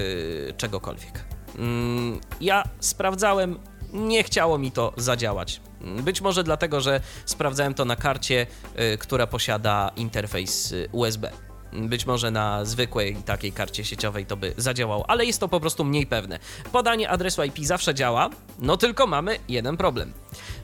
czegokolwiek. 0.57 1.25
Mm, 1.59 2.21
Ja 2.41 2.65
sprawdzałem, 2.81 3.59
nie 3.93 4.25
chciało 4.25 4.59
mi 4.59 4.73
to 4.73 4.93
zadziałać. 4.97 5.61
Być 5.81 6.21
może 6.21 6.45
dlatego, 6.45 6.81
że 6.81 7.01
sprawdzałem 7.25 7.75
to 7.75 7.85
na 7.85 7.97
karcie, 7.97 8.47
y, 8.95 8.99
która 8.99 9.27
posiada 9.27 9.91
interfejs 9.97 10.73
y, 10.73 10.89
USB. 10.93 11.31
Być 11.73 12.07
może 12.07 12.31
na 12.31 12.65
zwykłej 12.65 13.17
takiej 13.17 13.53
karcie 13.53 13.85
sieciowej 13.85 14.27
to 14.27 14.37
by 14.37 14.55
zadziałało, 14.57 15.11
ale 15.11 15.25
jest 15.25 15.41
to 15.41 15.49
po 15.49 15.61
prostu 15.61 15.85
mniej 15.85 16.07
pewne. 16.07 16.39
Podanie 16.73 17.09
adresu 17.09 17.45
IP 17.45 17.59
zawsze 17.59 17.95
działa, 17.95 18.31
no 18.59 18.77
tylko 18.77 19.07
mamy 19.07 19.39
jeden 19.49 19.77
problem. 19.77 20.13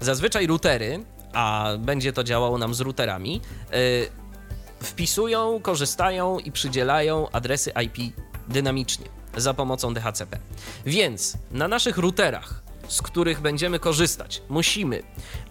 Zazwyczaj 0.01 0.47
routery, 0.47 1.05
a 1.33 1.71
będzie 1.79 2.12
to 2.12 2.25
działało 2.25 2.59
nam 2.59 2.75
z 2.75 2.81
routerami, 2.81 3.41
y, 3.75 4.85
wpisują, 4.85 5.61
korzystają 5.62 6.38
i 6.38 6.53
przydzielają 6.53 7.31
adresy 7.31 7.73
IP 7.85 8.14
dynamicznie 8.49 9.07
za 9.37 9.55
pomocą 9.55 9.95
DHCP. 9.95 10.38
Więc 10.87 11.38
na 11.51 11.69
naszych 11.69 11.99
routerach, 11.99 12.62
z 12.88 13.03
których 13.03 13.40
będziemy 13.40 13.79
korzystać, 13.79 14.42
musimy 14.48 15.03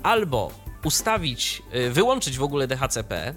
albo 0.03 0.51
ustawić, 0.83 1.63
y, 1.75 1.91
wyłączyć 1.91 2.37
w 2.37 2.43
ogóle 2.43 2.67
DHCP, 2.67 3.35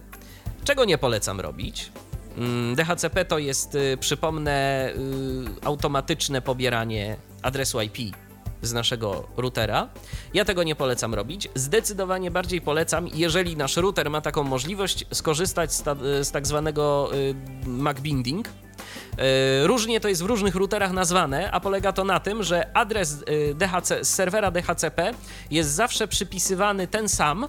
czego 0.65 0.85
nie 0.85 0.99
polecam 0.99 1.41
robić. 1.41 1.93
Mm, 2.37 2.75
DHCP 2.75 3.25
to 3.25 3.39
jest, 3.39 3.75
y, 3.75 3.97
przypomnę, 4.01 4.91
y, 4.91 5.65
automatyczne 5.65 6.43
pobieranie 6.43 7.17
adresu 7.43 7.81
IP 7.81 8.17
z 8.63 8.73
naszego 8.73 9.29
routera. 9.37 9.89
Ja 10.35 10.45
tego 10.45 10.63
nie 10.63 10.75
polecam 10.75 11.15
robić. 11.15 11.49
Zdecydowanie 11.55 12.31
bardziej 12.31 12.61
polecam, 12.61 13.09
jeżeli 13.15 13.57
nasz 13.57 13.77
router 13.77 14.11
ma 14.11 14.21
taką 14.21 14.43
możliwość, 14.43 15.05
skorzystać 15.13 15.75
z, 15.75 15.83
ta, 15.83 15.95
z 16.23 16.31
tak 16.31 16.47
zwanego 16.47 17.11
y, 17.15 17.35
MacBinding. 17.67 18.49
Y, 18.49 19.67
Różnie 19.67 20.01
to 20.01 20.09
jest 20.09 20.23
w 20.23 20.27
różnych 20.27 20.55
routerach 20.55 20.93
nazwane, 20.93 21.51
a 21.51 21.61
polega 21.61 21.93
to 21.93 22.05
na 22.05 22.21
tym, 22.21 22.43
że 22.43 22.77
adres 22.77 23.13
y, 23.13 23.55
DHC, 23.55 24.05
z 24.05 24.15
serwera 24.15 24.51
DHCP 24.51 25.15
jest 25.51 25.71
zawsze 25.71 26.09
przypisywany 26.09 26.87
ten 26.87 27.09
sam, 27.09 27.49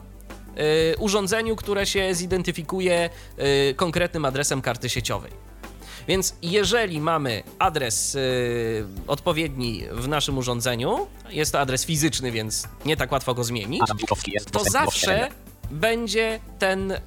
urządzeniu, 0.99 1.55
które 1.55 1.85
się 1.85 2.15
zidentyfikuje 2.15 3.09
konkretnym 3.75 4.25
adresem 4.25 4.61
karty 4.61 4.89
sieciowej. 4.89 5.50
Więc 6.07 6.35
jeżeli 6.41 7.01
mamy 7.01 7.43
adres 7.59 8.15
y, 8.15 8.85
odpowiedni 9.07 9.83
w 9.91 10.07
naszym 10.07 10.37
urządzeniu, 10.37 11.07
jest 11.29 11.51
to 11.51 11.59
adres 11.59 11.85
fizyczny, 11.85 12.31
więc 12.31 12.67
nie 12.85 12.97
tak 12.97 13.11
łatwo 13.11 13.33
go 13.33 13.43
zmienić, 13.43 13.81
to 14.51 14.63
zawsze 14.63 15.29
będzie 15.71 16.39
ten 16.59 16.91
y, 16.91 16.97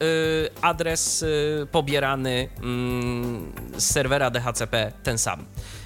adres 0.62 1.22
y, 1.22 1.66
pobierany 1.72 2.48
mm, 2.62 3.52
z 3.76 3.84
serwera 3.84 4.30
DHCP 4.30 4.92
ten 5.02 5.18
sam 5.18 5.44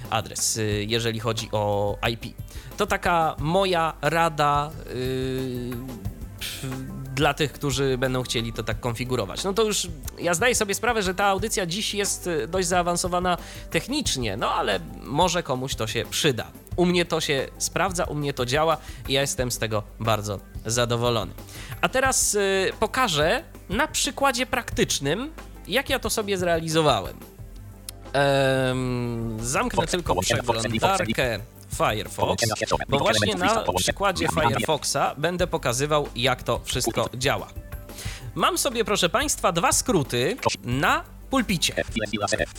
adres, 0.09 0.57
y, 0.57 0.85
jeżeli 0.87 1.19
chodzi 1.19 1.49
o 1.51 1.97
IP. 2.11 2.25
To 2.77 2.87
taka 2.87 3.35
moja 3.39 3.93
rada 4.01 4.71
y, 4.87 5.71
pff, 6.39 6.65
dla 7.19 7.33
tych, 7.33 7.53
którzy 7.53 7.97
będą 7.97 8.23
chcieli 8.23 8.53
to 8.53 8.63
tak 8.63 8.79
konfigurować. 8.79 9.43
No 9.43 9.53
to 9.53 9.63
już 9.63 9.87
ja 10.19 10.33
zdaję 10.33 10.55
sobie 10.55 10.75
sprawę, 10.75 11.03
że 11.03 11.15
ta 11.15 11.25
audycja 11.25 11.65
dziś 11.65 11.93
jest 11.93 12.27
y, 12.27 12.47
dość 12.47 12.67
zaawansowana 12.67 13.37
technicznie, 13.69 14.37
no 14.37 14.51
ale 14.51 14.79
może 15.03 15.43
komuś 15.43 15.75
to 15.75 15.87
się 15.87 16.05
przyda. 16.09 16.47
U 16.75 16.85
mnie 16.85 17.05
to 17.05 17.21
się 17.21 17.47
sprawdza, 17.57 18.03
u 18.03 18.15
mnie 18.15 18.33
to 18.33 18.45
działa 18.45 18.77
i 19.07 19.13
ja 19.13 19.21
jestem 19.21 19.51
z 19.51 19.57
tego 19.57 19.83
bardzo 19.99 20.39
zadowolony. 20.65 21.31
A 21.81 21.89
teraz 21.89 22.35
y, 22.35 22.71
pokażę 22.79 23.43
na 23.69 23.87
przykładzie 23.87 24.45
praktycznym, 24.45 25.31
jak 25.67 25.89
ja 25.89 25.99
to 25.99 26.09
sobie 26.09 26.37
zrealizowałem. 26.37 27.17
Em, 28.13 29.37
zamknę 29.41 29.87
tylko 29.87 30.15
przeglądarkę 30.15 31.39
Firefox, 31.77 32.45
bo 32.89 32.99
właśnie 32.99 33.35
na 33.35 33.63
przykładzie 33.77 34.27
Firefoxa 34.27 35.15
będę 35.17 35.47
pokazywał, 35.47 36.07
jak 36.15 36.43
to 36.43 36.61
wszystko 36.63 37.09
działa. 37.13 37.47
Mam 38.35 38.57
sobie, 38.57 38.85
proszę 38.85 39.09
Państwa, 39.09 39.51
dwa 39.51 39.71
skróty 39.71 40.37
na 40.63 41.03
pulpicie. 41.29 41.73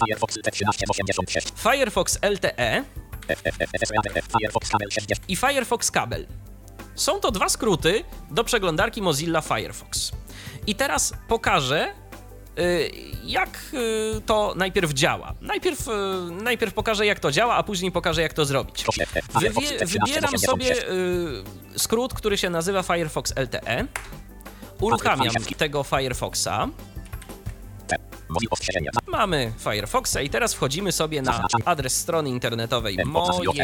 Firefox 0.06 0.38
T1386, 0.38 1.72
Firefox 1.72 2.18
LTE 2.22 2.84
F, 3.30 3.40
F, 3.44 3.56
F, 3.60 3.70
F, 3.74 3.90
F, 4.16 4.26
Firefox 4.38 4.70
Kabel 4.70 4.90
60, 4.90 5.20
i 5.28 5.36
Firefox 5.36 5.90
Kabel. 5.90 6.26
Są 6.94 7.20
to 7.20 7.30
dwa 7.30 7.48
skróty 7.48 8.04
do 8.30 8.44
przeglądarki 8.44 9.02
Mozilla 9.02 9.40
Firefox. 9.40 10.12
I 10.66 10.74
teraz 10.74 11.12
pokażę, 11.28 11.88
y, 11.88 12.09
jak 13.24 13.58
y, 13.74 14.20
to 14.26 14.52
najpierw 14.56 14.92
działa. 14.92 15.34
Najpierw, 15.40 15.88
y, 15.88 15.90
najpierw 16.42 16.74
pokażę, 16.74 17.06
jak 17.06 17.20
to 17.20 17.30
działa, 17.32 17.54
a 17.54 17.62
później 17.62 17.92
pokażę, 17.92 18.22
jak 18.22 18.32
to 18.32 18.44
zrobić. 18.44 18.84
Wywie, 19.40 19.50
T1386. 19.50 19.98
wybieram 20.06 20.38
sobie 20.38 20.88
y, 20.90 21.42
skrót, 21.76 22.14
który 22.14 22.38
się 22.38 22.50
nazywa 22.50 22.82
Firefox 22.82 23.32
LTE. 23.36 23.86
Uruchamiam 24.80 25.34
tego 25.56 25.82
Firefoxa. 25.82 26.68
Mamy 29.06 29.52
Firefoxa 29.58 30.16
i 30.22 30.30
teraz 30.30 30.54
wchodzimy 30.54 30.92
sobie 30.92 31.22
na 31.22 31.48
adres 31.64 31.96
strony 31.96 32.30
internetowej 32.30 32.96
mojeip.wp.pl. 33.04 33.60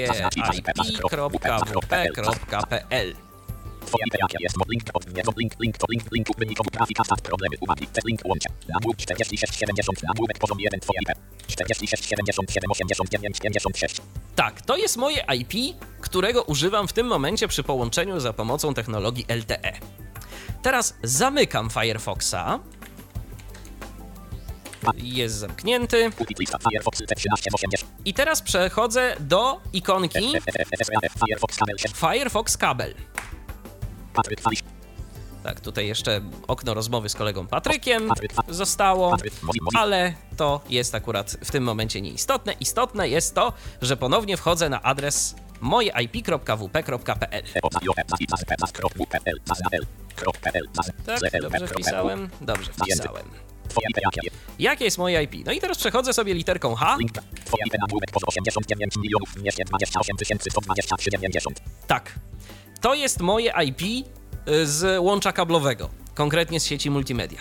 IP 4.07 4.15
jakie 4.21 4.39
jest 4.41 4.57
link 4.69 4.85
od 4.95 5.27
mod 5.27 5.39
link 5.39 5.53
link 5.61 5.79
to 5.79 5.87
link 5.91 6.13
linku 6.13 6.33
wynikowy 6.39 6.71
grafika 6.71 7.05
start 7.05 7.21
problemy 7.21 7.57
uwagi 7.61 7.87
test 7.87 8.07
link 8.07 8.21
łączę 8.25 8.49
nagłówek 8.69 8.99
4670 8.99 10.03
nagłówek 10.03 10.39
poziom 10.39 10.61
1 10.61 10.81
twoja 10.81 11.01
IP 11.01 11.11
4677 11.47 12.71
89 12.71 13.41
56 13.41 14.01
Tak, 14.37 14.63
to 14.63 14.77
jest 14.77 14.97
moje 14.97 15.25
IP, 15.35 15.77
którego 16.01 16.43
używam 16.43 16.89
w 16.89 16.93
tym 16.93 17.07
momencie 17.07 17.49
przy 17.49 17.63
połączeniu 17.63 18.21
za 18.21 18.33
pomocą 18.33 18.75
technologii 18.75 19.27
LTE. 19.29 19.73
Teraz 20.63 20.95
zamykam 21.03 21.71
Firefoxa. 21.71 22.61
Jest 24.97 25.35
zamknięty. 25.35 26.11
Pulpit 26.11 26.39
lista 26.39 26.59
Firefox 26.59 27.03
T1380 27.03 27.85
I 28.05 28.15
teraz 28.15 28.43
przechodzę 28.43 29.17
do 29.21 29.61
ikonki 29.73 30.33
Firefox 31.19 31.57
Kabel 31.57 31.79
7 31.79 32.13
Firefox 32.13 32.57
Kabel. 32.57 32.95
Patryk 34.17 34.41
Tak, 35.43 35.61
tutaj 35.61 35.87
jeszcze 35.87 36.21
okno 36.49 36.75
rozmowy 36.75 37.09
z 37.09 37.15
kolegą 37.15 37.47
Patrykiem 37.47 38.11
zostało, 38.49 39.17
ale 39.75 40.15
to 40.37 40.61
jest 40.69 40.95
akurat 40.95 41.37
w 41.45 41.51
tym 41.51 41.65
momencie 41.65 42.01
nieistotne. 42.01 42.53
Istotne 42.53 43.09
jest 43.09 43.35
to, 43.35 43.53
że 43.83 43.97
ponownie 43.97 44.37
wchodzę 44.37 44.69
na 44.69 44.83
adres 44.83 45.37
mojeip.wp.pl. 45.61 47.45
Tak, 51.07 51.43
dobrze 51.43 51.69
wpisałem? 51.69 52.31
Dobrze 52.41 52.73
wpisałem. 52.73 53.27
Jakie 54.59 54.85
jest? 54.85 54.99
Moje 54.99 55.23
IP? 55.23 55.47
No 55.47 55.53
i 55.53 55.61
teraz 55.61 55.79
przechodzę 55.79 56.13
sobie 56.13 56.35
literką 56.35 56.75
H. 56.75 56.97
Link. 56.99 57.13
Twoja 57.45 57.65
IP 57.67 57.75
nagłówek 57.81 58.11
poziom 58.11 58.29
89 58.29 58.97
milionów 58.97 59.35
228 59.35 60.17
123 60.51 61.11
90 61.11 61.61
Tak. 61.87 62.19
To 62.81 62.95
jest 62.95 63.21
moje 63.21 63.53
IP 63.65 64.07
y, 64.49 64.67
z 64.67 65.01
łącza 65.01 65.33
kablowego, 65.33 65.91
konkretnie 66.15 66.61
z 66.61 66.65
sieci 66.67 66.91
multimedia. 66.91 67.39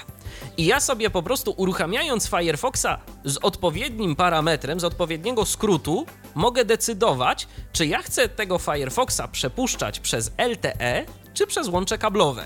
I 0.58 0.65
ja 0.65 0.80
sobie 0.80 1.10
po 1.10 1.24
prostu 1.24 1.54
uruchamiając 1.58 2.30
Firefoxa 2.30 3.00
z 3.26 3.38
odpowiednim 3.38 4.15
parametrem, 4.15 4.80
z 4.80 4.84
odpowiedniego 4.84 5.45
skrótu, 5.45 6.06
mogę 6.36 6.65
decydować, 6.65 7.48
czy 7.74 7.86
ja 7.86 8.02
chcę 8.02 8.30
tego 8.30 8.58
Firefoxa 8.58 9.21
przepuszczać 9.32 10.00
przez 10.00 10.32
LTE, 10.38 11.06
czy 11.34 11.48
przez 11.48 11.67
łącze 11.67 11.98
kablowe. 11.98 12.45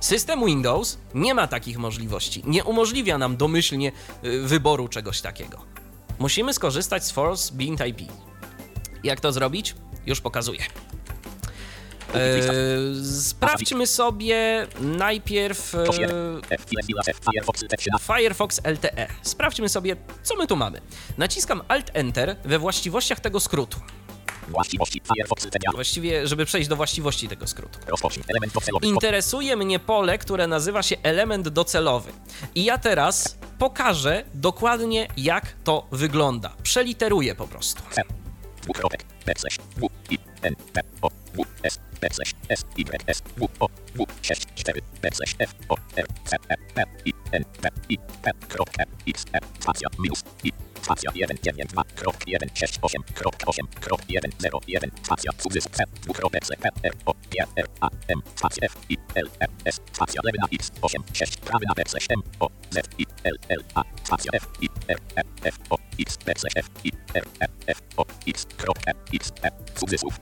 System 0.00 0.44
Windows 0.44 0.98
nie 1.14 1.34
ma 1.34 1.46
takich 1.46 1.78
możliwości. 1.78 2.42
Nie 2.46 2.64
umożliwia 2.64 3.18
nam 3.18 3.36
domyślnie 3.36 3.92
y, 4.24 4.40
wyboru 4.40 4.88
czegoś 4.88 5.20
takiego. 5.20 5.58
Musimy 6.18 6.54
skorzystać 6.54 7.04
z 7.04 7.10
Force 7.10 7.54
Bind 7.54 7.86
IP. 7.86 8.12
Jak 9.04 9.20
to 9.20 9.32
zrobić? 9.32 9.74
Już 10.06 10.20
pokazuję. 10.20 10.60
Eee, 12.14 13.04
sprawdźmy 13.20 13.86
sobie 13.86 14.66
najpierw 14.80 15.74
e, 15.74 15.84
Firefox 17.32 17.64
T13 17.64 18.16
Firefox 18.16 18.60
LTE. 18.64 19.06
Sprawdźmy 19.22 19.68
sobie, 19.68 19.96
co 20.22 20.36
my 20.36 20.46
tu 20.46 20.56
mamy. 20.56 20.80
Naciskam 21.18 21.62
Alt 21.68 21.90
Enter 21.94 22.36
we 22.44 22.58
właściwościach 22.58 23.20
tego 23.20 23.40
skrótu. 23.40 23.80
Właściwości 24.48 25.02
Firefox 25.14 25.46
Właściwie, 25.74 26.26
żeby 26.26 26.44
przejść 26.44 26.68
do 26.68 26.76
właściwości 26.76 27.28
tego 27.28 27.46
skrótu. 27.46 27.78
Element 28.28 28.52
docelowy 28.52 28.86
Interesuje 28.86 29.56
mnie 29.56 29.78
pole, 29.78 30.18
które 30.18 30.46
nazywa 30.46 30.82
się 30.82 30.96
element 31.02 31.48
docelowy. 31.48 32.12
I 32.54 32.64
ja 32.64 32.78
teraz 32.78 33.36
pokażę 33.58 34.24
dokładnie, 34.34 35.08
jak 35.16 35.52
to 35.64 35.86
wygląda. 35.92 36.52
Przeliteruję 36.62 37.34
po 37.34 37.48
prostu. 37.48 37.82
W 39.76 40.12
I 40.12 40.18
N 40.42 40.56
P 40.72 40.82
O 41.02 41.10
W 41.10 41.44
S 41.62 41.78
B 42.00 42.06
slash 42.10 42.34
S 42.48 42.64
Y 42.76 42.84
S 43.06 43.22
W 43.36 43.48
O 43.60 43.68
W 43.94 44.06
6 44.22 44.46
4 44.56 44.80
B 45.02 45.08
slash 45.12 45.34
F 45.38 45.54
O 45.68 45.76
R 45.96 46.06
C 46.24 46.36
E 46.36 46.56
P 46.74 46.80
I 47.06 47.12
N 47.32 47.44
P 47.62 47.68
I 47.90 47.96
P 48.22 48.30
krok 48.48 48.70
E 48.78 49.10
X 49.10 49.24
E 49.34 49.38
spacja 49.60 49.88
minus 49.98 50.24
I 50.44 50.52
spacja 50.82 51.10
1 51.14 51.38
9 51.42 51.68
2 51.72 51.84
krok 51.96 52.16
1 52.26 52.50
6 52.54 52.78
8 52.82 53.02
krok 53.14 53.34
8 53.46 53.66
krok 53.80 54.00
1 54.08 54.32
0 54.38 54.60
1 54.66 54.90
spacja 55.02 55.32
cudzysłów 55.32 55.76
C 55.76 55.84
dwukropek 56.02 56.46
C 56.46 56.56
P 56.56 56.68
R 56.82 56.94
O 57.06 57.12
G 57.30 57.44
R 57.56 57.66
A 57.80 57.88
M 58.08 58.22
spacja 58.34 58.66
F 58.66 58.76
I 58.90 58.96
L 59.14 59.28
R 59.40 59.50
S 59.64 59.80
spacja 59.92 60.20
lewy 60.24 60.38
na 60.40 60.48
X 60.52 60.72
8 60.82 61.02
6 61.12 61.36
prawy 61.36 61.64
na 61.68 61.74
B 61.74 61.82
slash 61.86 62.06
M 62.10 62.22
O 62.40 62.48
Z 62.70 62.76
I 62.98 63.06
L 63.24 63.36
L 63.48 63.62
A 63.74 63.82
spacja 64.04 64.30
F 64.34 64.46
I 64.60 64.68
R 64.88 64.98
E 65.16 65.22
F 65.44 65.58
O 65.70 65.76
X 65.98 66.16
B 66.26 66.32
slash 66.36 66.56
F 66.56 66.68
I 66.84 66.90
R 67.14 67.24
E 67.40 67.46
F 67.66 67.80
O 67.96 68.06
X 68.26 68.46
krok 68.56 68.78
E 68.86 68.92
X 69.12 69.32
E 69.42 69.50
cudzysłów 69.74 70.20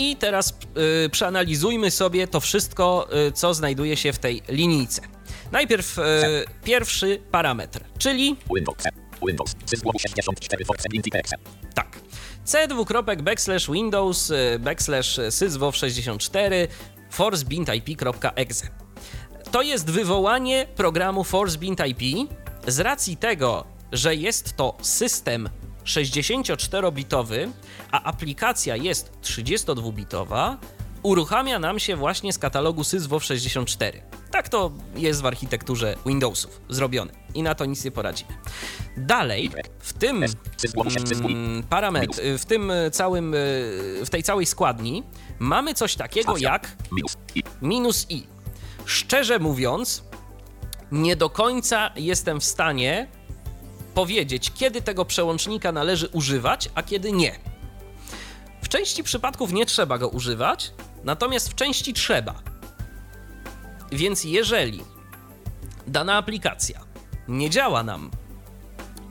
I 0.00 0.16
teraz 0.16 0.58
y, 1.04 1.08
przeanalizujmy 1.08 1.90
sobie 1.90 2.28
to 2.28 2.40
wszystko, 2.40 3.08
y, 3.28 3.32
co 3.32 3.54
znajduje 3.54 3.96
się 3.96 4.12
w 4.12 4.18
tej 4.18 4.42
linijce. 4.48 5.02
Najpierw 5.52 5.98
y, 5.98 6.02
pierwszy 6.64 7.22
parametr, 7.30 7.80
czyli 7.98 8.36
Windows 8.54 8.76
Windows 9.26 9.54
Syzgłowu 9.66 9.98
64 9.98 10.64
Force 10.64 10.88
Lindy 10.92 11.10
Pexe 11.10 11.36
tak. 11.74 12.00
C 12.44 12.68
dwukropek 12.68 13.22
backslash 13.22 13.70
Windows 13.70 14.30
y, 14.30 14.58
backslash 14.58 15.20
syzwow 15.30 15.76
64 15.76 16.68
forcebintip.exe. 17.10 18.68
To 19.50 19.62
jest 19.62 19.90
wywołanie 19.90 20.66
programu 20.76 21.24
ForceBintIP 21.24 22.30
z 22.66 22.80
racji 22.80 23.16
tego, 23.16 23.64
że 23.92 24.14
jest 24.14 24.56
to 24.56 24.76
system 24.82 25.48
64-bitowy, 25.84 27.50
a 27.90 28.02
aplikacja 28.02 28.76
jest 28.76 29.12
32-bitowa, 29.22 30.56
uruchamia 31.02 31.58
nam 31.58 31.78
się 31.78 31.96
właśnie 31.96 32.32
z 32.32 32.38
katalogu 32.38 32.84
SysWow 32.84 33.24
64. 33.24 34.02
Tak 34.30 34.48
to 34.48 34.72
jest 34.96 35.22
w 35.22 35.26
architekturze 35.26 35.96
Windowsów 36.06 36.60
zrobione 36.68 37.12
i 37.34 37.42
na 37.42 37.54
to 37.54 37.64
nic 37.64 37.84
nie 37.84 37.90
poradzimy. 37.90 38.30
Dalej, 38.96 39.50
w 39.78 39.92
tym 39.92 40.24
mm, 41.24 41.62
parametr, 41.62 42.20
w 42.38 42.44
tym 42.44 42.72
całym, 42.92 43.34
w 44.04 44.10
tej 44.10 44.22
całej 44.22 44.46
składni 44.46 45.02
mamy 45.38 45.74
coś 45.74 45.94
takiego 45.94 46.36
jak 46.36 46.76
minus 47.62 48.06
i. 48.08 48.26
Szczerze 48.84 49.38
mówiąc, 49.38 50.04
nie 50.92 51.16
do 51.16 51.30
końca 51.30 51.90
jestem 51.96 52.40
w 52.40 52.44
stanie 52.44 53.08
powiedzieć, 53.94 54.52
kiedy 54.54 54.82
tego 54.82 55.04
przełącznika 55.04 55.72
należy 55.72 56.08
używać, 56.08 56.70
a 56.74 56.82
kiedy 56.82 57.12
nie. 57.12 57.38
W 58.62 58.68
części 58.68 59.02
przypadków 59.02 59.52
nie 59.52 59.66
trzeba 59.66 59.98
go 59.98 60.08
używać, 60.08 60.72
natomiast 61.04 61.48
w 61.50 61.54
części 61.54 61.92
trzeba. 61.92 62.34
Więc 63.92 64.24
jeżeli 64.24 64.84
dana 65.86 66.16
aplikacja 66.16 66.80
nie 67.28 67.50
działa 67.50 67.82
nam 67.82 68.10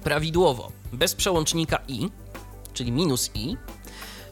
prawidłowo 0.04 0.72
bez 0.94 1.16
przełącznika 1.16 1.80
i, 1.88 2.10
czyli 2.74 2.92
minus 2.92 3.32
i, 3.34 3.58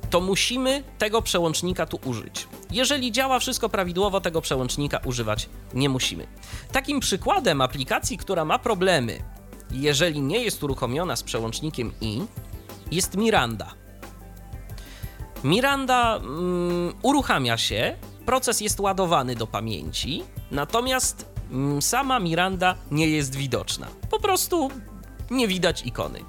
to 0.10 0.22
musimy 0.22 0.84
tego 0.98 1.22
przełącznika 1.22 1.86
tu 1.86 2.00
użyć. 2.06 2.48
Jeżeli 2.72 3.12
działa 3.12 3.40
wszystko 3.40 3.70
prawidłowo, 3.70 4.22
tego 4.22 4.42
przełącznika 4.42 4.98
używać 5.06 5.50
nie 5.74 5.90
musimy. 5.90 6.28
Takim 6.72 7.00
przykładem 7.00 7.62
aplikacji, 7.62 8.18
która 8.18 8.46
ma 8.46 8.60
problemy, 8.60 9.20
jeżeli 9.72 10.22
nie 10.22 10.44
jest 10.44 10.64
uruchomiona 10.64 11.16
z 11.16 11.24
przełącznikiem 11.24 11.92
i, 12.02 12.22
jest 12.92 13.18
Miranda. 13.18 13.74
Miranda 15.44 16.16
mm, 16.16 16.94
uruchamia 17.02 17.58
się, 17.58 17.96
proces 18.26 18.62
jest 18.62 18.80
ładowany 18.80 19.36
do 19.36 19.48
pamięci, 19.48 20.24
natomiast 20.52 21.26
mm, 21.52 21.82
sama 21.82 22.20
Miranda 22.20 22.76
nie 22.92 23.08
jest 23.08 23.36
widoczna. 23.36 23.88
Po 24.10 24.20
prostu 24.20 24.70
nie 25.32 25.48
widać 25.48 25.86
ikony. 25.86 26.20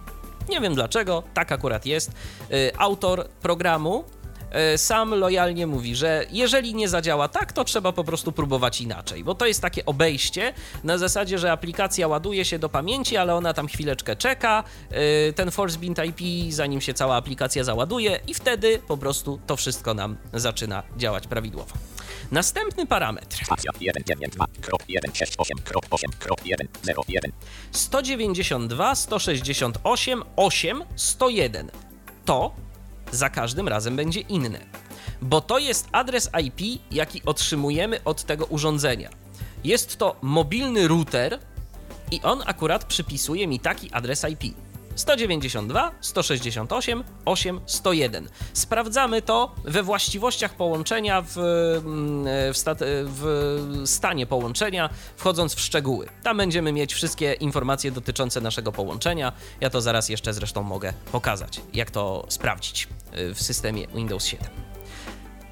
Nie 0.48 0.60
wiem 0.60 0.74
dlaczego, 0.74 1.22
tak 1.34 1.52
akurat 1.52 1.86
jest. 1.86 2.12
Y, 2.52 2.72
Autor 2.78 3.28
programu 3.28 4.04
sam 4.76 5.14
lojalnie 5.14 5.66
mówi, 5.66 5.96
że 5.96 6.26
jeżeli 6.30 6.74
nie 6.74 6.88
zadziała 6.88 7.28
tak, 7.28 7.52
to 7.52 7.64
trzeba 7.64 7.92
po 7.92 8.04
prostu 8.04 8.32
próbować 8.32 8.80
inaczej, 8.80 9.24
bo 9.24 9.34
to 9.34 9.46
jest 9.46 9.62
takie 9.62 9.84
obejście 9.86 10.54
na 10.84 10.98
zasadzie, 10.98 11.38
że 11.38 11.52
aplikacja 11.52 12.08
ładuje 12.08 12.44
się 12.44 12.58
do 12.58 12.68
pamięci, 12.68 13.16
ale 13.16 13.34
ona 13.34 13.54
tam 13.54 13.68
chwileczkę 13.68 14.16
czeka, 14.16 14.64
y, 15.28 15.32
ten 15.32 15.50
ForceBint 15.50 15.98
IP, 16.04 16.52
zanim 16.52 16.80
się 16.80 16.94
cała 16.94 17.16
aplikacja 17.16 17.64
załaduje 17.64 18.20
i 18.26 18.34
wtedy 18.34 18.78
po 18.88 18.96
prostu 18.96 19.40
to 19.46 19.56
wszystko 19.56 19.94
nam 19.94 20.16
zaczyna 20.34 20.82
działać 20.96 21.26
prawidłowo. 21.26 21.72
Następny 22.30 22.86
parametr. 22.86 23.44
spacja 23.44 23.70
1 23.80 24.02
9 24.06 24.34
2 24.34 24.46
krok 24.60 24.80
1 24.88 25.14
6 25.14 25.32
8 25.38 25.58
krok 25.64 25.84
8 25.90 26.10
krok 26.18 26.46
1 26.46 26.68
0 26.82 27.02
1 27.08 27.32
192, 27.72 28.94
168, 28.94 30.22
8, 30.36 30.84
101. 30.96 31.70
To 32.24 32.54
za 33.12 33.30
każdym 33.30 33.68
razem 33.68 33.96
będzie 33.96 34.20
inne, 34.20 34.60
bo 35.22 35.40
to 35.40 35.58
jest 35.58 35.88
adres 35.92 36.30
IP, 36.44 36.82
jaki 36.90 37.22
otrzymujemy 37.24 38.04
od 38.04 38.24
tego 38.24 38.46
urządzenia. 38.46 39.10
Jest 39.64 39.96
to 39.96 40.16
mobilny 40.22 40.88
router 40.88 41.38
i 42.10 42.22
on 42.22 42.42
akurat 42.46 42.84
przypisuje 42.84 43.46
mi 43.46 43.60
taki 43.60 43.92
adres 43.92 44.26
IP. 44.30 44.54
192, 44.98 45.92
168, 46.00 47.04
8, 47.24 47.60
101. 47.66 48.28
Sprawdzamy 48.52 49.22
to 49.22 49.54
we 49.64 49.82
właściwościach 49.82 50.54
połączenia, 50.54 51.22
w, 51.22 51.38
mm, 51.38 52.52
w, 52.54 52.58
stat, 52.58 52.78
w 53.04 53.82
stanie 53.84 54.26
połączenia, 54.26 54.90
wchodząc 55.16 55.54
w 55.54 55.60
szczegóły. 55.60 56.08
Tam 56.22 56.36
będziemy 56.36 56.72
mieć 56.72 56.94
wszystkie 56.94 57.32
informacje 57.32 57.90
dotyczące 57.90 58.40
naszego 58.40 58.72
połączenia. 58.72 59.32
Ja 59.60 59.70
to 59.70 59.80
zaraz 59.80 60.08
jeszcze 60.08 60.34
zresztą 60.34 60.62
mogę 60.62 60.92
pokazać, 61.12 61.60
jak 61.72 61.90
to 61.90 62.26
sprawdzić 62.28 62.88
y, 63.18 63.34
w 63.34 63.42
systemie 63.42 63.86
Windows 63.86 64.24
7. 64.24 64.48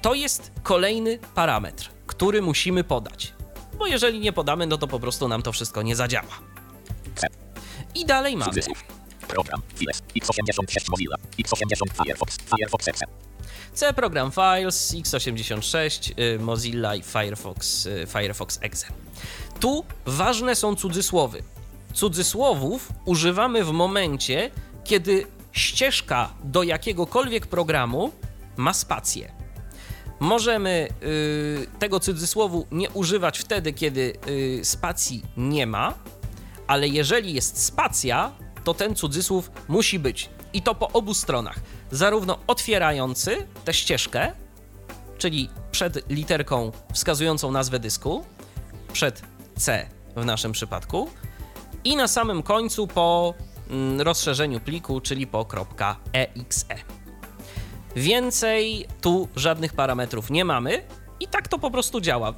To 0.01 0.13
jest 0.13 0.51
kolejny 0.63 1.19
parametr, 1.35 1.89
który 2.07 2.41
musimy 2.41 2.83
podać. 2.83 3.33
Bo 3.77 3.87
jeżeli 3.87 4.19
nie 4.19 4.33
podamy, 4.33 4.67
no 4.67 4.77
to 4.77 4.87
po 4.87 4.99
prostu 4.99 5.27
nam 5.27 5.41
to 5.41 5.51
wszystko 5.51 5.81
nie 5.81 5.95
zadziała. 5.95 6.33
I 7.95 8.05
dalej 8.05 8.37
mamy. 8.37 8.61
Program 9.27 9.61
Files 9.75 10.03
X86 10.15 10.89
Mozilla 10.89 11.15
X80 11.39 12.03
Firefox 12.03 12.37
Firefox 12.37 12.87
Excel 12.87 13.09
C 13.77 13.93
Program 13.93 14.31
Files, 14.31 14.93
x86, 14.93 16.13
y, 16.17 16.39
Mozilla 16.39 16.95
i 16.95 17.01
Firefox, 17.01 17.85
y, 17.85 18.07
Firefox 18.07 18.59
Exe. 18.61 18.87
Tu 19.59 19.85
ważne 20.05 20.55
są 20.55 20.75
cudzysłowy. 20.75 21.43
Cudzysłowów 21.93 22.89
używamy 23.05 23.63
w 23.63 23.71
momencie, 23.71 24.51
kiedy 24.83 25.25
ścieżka 25.51 26.33
do 26.43 26.63
jakiegokolwiek 26.63 27.47
programu 27.47 28.11
ma 28.57 28.73
spację. 28.73 29.31
Możemy 30.19 30.87
y, 31.03 31.67
tego 31.79 31.99
cudzysłowu 31.99 32.67
nie 32.71 32.89
używać 32.89 33.39
wtedy, 33.39 33.73
kiedy 33.73 34.13
y, 34.27 34.65
spacji 34.65 35.23
nie 35.37 35.67
ma, 35.67 35.93
ale 36.67 36.87
jeżeli 36.87 37.33
jest 37.33 37.63
spacja, 37.63 38.31
to 38.67 38.73
ten 38.73 38.95
cudzysłów 38.95 39.51
musi 39.67 39.99
być. 39.99 40.29
I 40.53 40.61
to 40.61 40.75
po 40.75 40.89
obu 40.91 41.13
stronach. 41.13 41.59
Zarówno 41.91 42.37
otwierający 42.47 43.47
tę 43.65 43.73
ścieżkę, 43.73 44.31
czyli 45.17 45.49
przed 45.71 46.09
literką 46.09 46.71
wskazującą 46.93 47.51
nazwę 47.51 47.79
dysku, 47.79 48.25
przed 48.93 49.21
C 49.57 49.89
w 50.15 50.25
naszym 50.25 50.51
przypadku, 50.51 51.09
i 51.83 51.95
na 51.95 52.07
samym 52.07 52.43
końcu 52.43 52.87
po 52.87 53.33
mm, 53.69 54.01
rozszerzeniu 54.01 54.59
pliku, 54.59 55.01
czyli 55.01 55.27
po 55.27 55.45
.exe. 56.13 56.75
Więcej 57.95 58.87
tu 59.01 59.27
żadnych 59.35 59.73
parametrów 59.73 60.29
nie 60.29 60.45
mamy 60.45 60.83
i 61.19 61.27
tak 61.27 61.47
to 61.47 61.59
po 61.59 61.71
prostu 61.71 62.01
działa. 62.01 62.33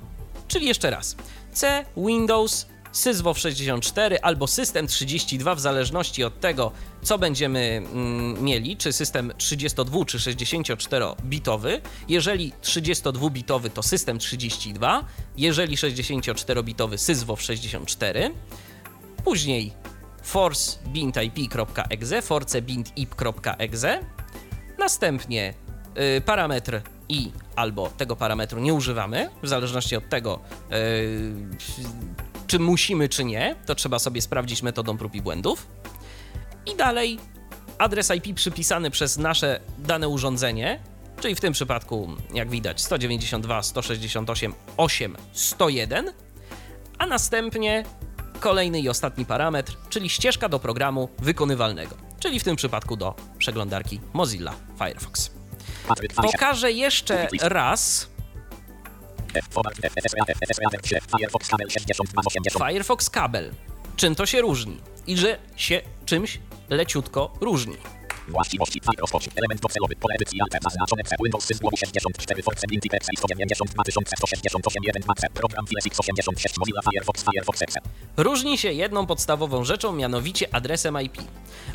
Czyli 0.48 0.66
jeszcze 0.66 0.90
raz. 0.90 1.16
C, 1.54 1.86
Windows, 1.98 2.68
SysWow 2.92 3.40
64 3.40 4.20
albo 4.22 4.48
System 4.48 4.88
32 4.88 5.56
w 5.56 5.60
zależności 5.60 6.24
od 6.24 6.40
tego, 6.40 6.72
co 7.02 7.18
będziemy 7.18 7.60
mm, 7.60 8.44
mieli, 8.44 8.78
czy 8.78 8.94
system 8.94 9.34
32 9.38 10.06
czy 10.06 10.18
64-bitowy. 10.18 11.82
Jeżeli 12.08 12.54
32-bitowy 12.64 13.70
to 13.70 13.84
System 13.84 14.20
32, 14.20 15.06
jeżeli 15.38 15.76
64-bitowy 15.76 16.98
SysWow 16.98 17.42
64. 17.42 18.32
Później 19.24 19.74
forcebintip.exe, 20.24 22.22
forcebintip.exe. 22.22 24.00
Następnie 24.78 25.54
y, 26.18 26.22
parametr 26.22 26.82
i 27.10 27.32
albo 27.56 27.90
tego 27.90 28.16
parametru 28.16 28.60
nie 28.60 28.74
używamy, 28.74 29.30
w 29.44 29.48
zależności 29.48 29.96
od 29.96 30.10
tego, 30.10 30.40
y, 30.72 31.32
czy 32.50 32.60
musimy, 32.60 33.10
czy 33.10 33.24
nie. 33.24 33.56
To 33.66 33.76
trzeba 33.76 34.00
sobie 34.00 34.22
sprawdzić 34.22 34.64
metodą 34.64 34.98
prób 34.98 35.16
i 35.16 35.22
błędów. 35.22 35.68
I 36.66 36.76
dalej 36.76 37.20
adres 37.78 38.12
IP 38.12 38.36
przypisany 38.36 38.92
przez 38.92 39.18
nasze 39.18 39.60
dane 39.78 40.08
urządzenie, 40.08 40.80
czyli 41.22 41.36
w 41.36 41.42
tym 41.42 41.54
przypadku, 41.54 42.10
jak 42.34 42.50
widać, 42.50 42.82
192, 42.82 43.64
168, 43.64 44.54
8, 44.78 45.18
101, 45.34 46.14
a 46.98 47.06
następnie 47.06 47.84
kolejny 48.40 48.80
i 48.80 48.90
ostatni 48.90 49.26
parametr, 49.26 49.78
czyli 49.90 50.10
ścieżka 50.10 50.50
do 50.50 50.60
programu 50.60 51.10
wykonywalnego, 51.20 51.96
czyli 52.20 52.40
w 52.40 52.44
tym 52.44 52.56
przypadku 52.56 52.96
do 52.96 53.16
przeglądarki 53.38 54.00
Mozilla 54.14 54.54
Firefox. 54.78 55.32
Pokażę 56.16 56.72
jeszcze 56.72 57.28
raz 57.42 58.10
Firefox 61.18 61.50
kabel 61.50 61.70
6280. 61.70 62.70
Firefox 62.70 63.10
kabel. 63.10 63.52
Czym 63.96 64.16
to 64.16 64.26
się 64.26 64.42
różni? 64.42 64.78
I 65.08 65.18
że 65.18 65.38
się 65.56 65.82
czymś 66.06 66.40
leciutko 66.70 67.34
różni. 67.42 67.78
Właściwości 68.28 68.82
Firefox. 68.92 69.28
Element 69.36 69.62
docelowy. 69.62 69.96
Pole 69.96 70.16
edycji 70.16 70.40
zaznaczone. 70.64 71.04
Windows 71.24 71.46
System 71.46 71.70
64 71.78 72.44
Force 72.44 72.68
Linty 72.72 72.90
PC 72.90 73.08
192 73.18 73.84
168 74.18 74.84
1 74.84 75.02
2 75.02 75.14
C. 75.14 75.28
Program 75.34 75.66
VSX 75.66 76.00
86 76.00 76.58
Mozilla 76.58 76.82
Firefox 76.82 77.24
Firefox 77.24 77.62
Excel. 77.62 77.84
Różni 78.18 78.58
się 78.58 78.72
jedną 78.72 79.06
podstawową 79.06 79.64
rzeczą, 79.64 79.94
mianowicie 79.94 80.56
adresem 80.56 81.02
IP. 81.02 81.18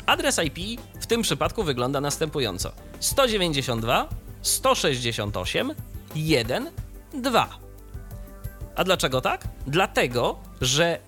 Adres 0.05 0.39
IP 0.43 0.81
w 1.01 1.05
tym 1.05 1.21
przypadku 1.21 1.63
wygląda 1.63 2.01
następująco: 2.01 2.71
192 2.99 4.09
168 4.41 5.73
1 6.15 6.71
2. 7.21 7.49
A 8.75 8.83
dlaczego 8.83 9.21
tak? 9.21 9.47
Dlatego, 9.67 10.39
że 10.61 10.99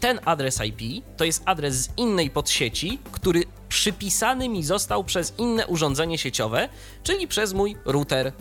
ten 0.00 0.20
adres 0.24 0.60
IP 0.64 1.04
to 1.16 1.24
jest 1.24 1.42
adres 1.46 1.74
z 1.74 1.88
innej 1.96 2.30
podsieci, 2.30 2.98
który 3.12 3.44
przypisany 3.68 4.48
mi 4.48 4.64
został 4.64 5.04
przez 5.04 5.34
inne 5.38 5.66
urządzenie 5.66 6.18
sieciowe, 6.18 6.68
czyli 7.02 7.28
przez 7.28 7.52
mój 7.52 7.76
router 7.84 8.32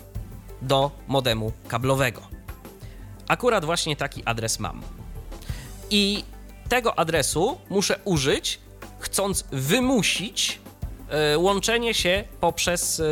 do 0.61 0.91
modemu 1.07 1.51
kablowego. 1.67 2.21
Akurat 3.27 3.65
właśnie 3.65 3.95
taki 3.95 4.23
adres 4.25 4.59
mam. 4.59 4.81
I 5.89 6.23
tego 6.69 6.99
adresu 6.99 7.57
muszę 7.69 7.99
użyć, 8.05 8.59
chcąc 8.99 9.45
wymusić 9.51 10.59
e, 11.09 11.37
łączenie 11.37 11.93
się 11.93 12.23
poprzez 12.39 12.99
e, 12.99 13.03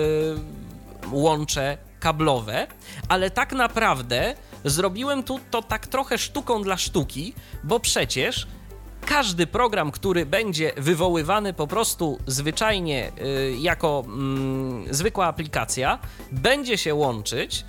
łącze 1.12 1.78
kablowe, 2.00 2.68
ale 3.10 3.32
tak 3.32 3.54
naprawdę 3.54 4.36
zrobiłem 4.66 5.24
tu 5.24 5.40
to 5.52 5.62
tak 5.62 5.88
trochę 5.88 6.18
sztuką 6.18 6.64
dla 6.64 6.78
sztuki, 6.78 7.34
bo 7.64 7.80
przecież 7.80 8.48
każdy 9.06 9.48
program, 9.48 9.92
który 9.92 10.26
będzie 10.26 10.72
wywoływany 10.78 11.54
po 11.54 11.68
prostu 11.68 12.20
zwyczajnie 12.28 13.12
y, 13.22 13.56
jako 13.60 14.04
mm, 14.06 14.94
zwykła 14.94 15.26
aplikacja, 15.26 16.00
będzie 16.32 16.78
się 16.78 16.96
łączyć 16.96 17.66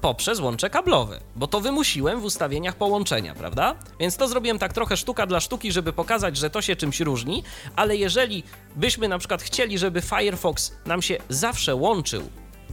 poprzez 0.00 0.40
łącze 0.40 0.70
kablowe, 0.70 1.20
bo 1.36 1.46
to 1.46 1.60
wymusiłem 1.60 2.20
w 2.20 2.24
ustawieniach 2.24 2.76
połączenia, 2.76 3.34
prawda? 3.34 3.74
Więc 4.00 4.16
to 4.16 4.28
zrobiłem 4.28 4.58
tak 4.58 4.72
trochę 4.72 4.96
sztuka 4.96 5.26
dla 5.26 5.40
sztuki, 5.40 5.72
żeby 5.72 5.92
pokazać, 5.92 6.36
że 6.36 6.50
to 6.50 6.62
się 6.62 6.76
czymś 6.76 7.00
różni, 7.00 7.42
ale 7.76 7.96
jeżeli 7.96 8.42
byśmy 8.76 9.08
na 9.08 9.18
przykład 9.18 9.42
chcieli, 9.42 9.78
żeby 9.78 10.00
Firefox 10.00 10.72
nam 10.86 11.02
się 11.02 11.18
zawsze 11.28 11.74
łączył 11.74 12.22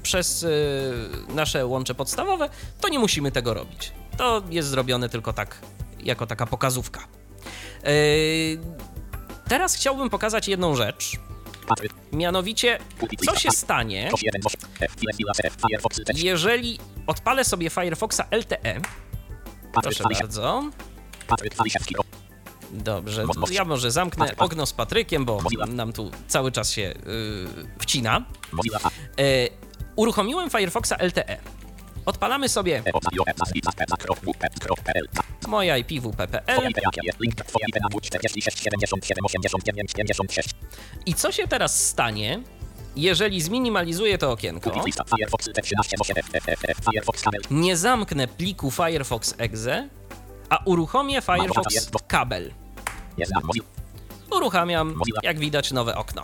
przez 0.08 0.44
y, 0.44 0.94
nasze 1.30 1.66
łącze 1.66 1.96
podstawowe, 1.96 2.50
to 2.82 2.90
nie 2.90 3.00
musimy 3.00 3.32
tego 3.32 3.54
robić. 3.54 3.92
To 4.18 4.42
jest 4.50 4.70
zrobione 4.70 5.10
tylko 5.10 5.34
tak, 5.34 5.58
jako 6.00 6.28
taka 6.28 6.46
pokazówka. 6.46 7.08
Yy, 7.84 7.92
teraz 9.48 9.76
chciałbym 9.76 10.10
pokazać 10.10 10.48
jedną 10.48 10.76
rzecz, 10.76 11.12
mianowicie 12.12 12.80
co 13.26 13.36
się 13.36 13.52
stanie, 13.52 14.08
Tos 14.12 14.22
1 14.22 14.42
8 14.46 14.62
F. 14.80 14.92
Files 15.00 15.40
F. 15.44 15.56
Firefox 15.68 15.98
Test. 16.06 16.24
jeżeli 16.24 16.80
odpalę 17.08 17.46
sobie 17.46 17.70
Firefoxa 17.70 18.22
LTE. 18.32 18.82
Proszę 19.82 20.04
bardzo. 20.04 20.72
Dobrze, 22.72 23.26
ja 23.52 23.66
może 23.66 23.92
zamknę 23.92 24.36
okno 24.38 24.66
z 24.66 24.74
Patrykiem, 24.74 25.26
bo 25.26 25.40
nam 25.68 25.94
tu 25.94 26.12
cały 26.28 26.52
czas 26.52 26.72
się 26.72 26.82
yy, 26.82 26.96
wcina. 27.80 28.26
Yy, 29.18 29.67
uruchomiłem 29.98 30.50
Firefoxa 30.50 30.96
LTE. 31.00 31.38
Odpalamy 32.06 32.50
sobie 32.50 32.84
moja 35.48 35.78
IPWP.pl 35.78 36.56
Twoja 36.56 36.70
IP 36.70 36.78
jakie 36.84 37.02
jest? 37.04 37.20
Link. 37.20 37.36
Twoja 37.36 37.66
IP 37.68 37.76
na 37.82 38.00
46 38.02 38.60
77 38.64 39.26
89 39.26 39.94
56. 39.94 40.50
i 41.06 41.14
co 41.14 41.32
się 41.32 41.48
teraz 41.48 41.88
stanie, 41.88 42.40
jeżeli 42.96 43.42
zminimalizuję 43.42 44.18
to 44.18 44.32
okienko, 44.32 44.70
Kupić 44.70 44.86
lista. 44.86 45.04
Firefox 45.04 45.50
T13 45.50 45.94
8 46.00 46.18
F. 46.18 46.30
F. 46.34 46.50
F. 46.50 46.66
F. 46.66 46.78
Firefox 46.92 47.22
kabel. 47.22 47.42
nie 47.52 47.78
zamknę 47.78 48.28
pliku 48.28 48.72
Firefox 48.72 49.36
Exe, 49.38 49.90
a 50.50 50.60
uruchomię 50.66 51.22
Firefox 51.22 51.90
kabel. 52.08 52.54
Uruchamiam, 54.32 55.00
jak 55.24 55.40
widać, 55.40 55.72
nowe 55.72 55.96
okno. 55.96 56.24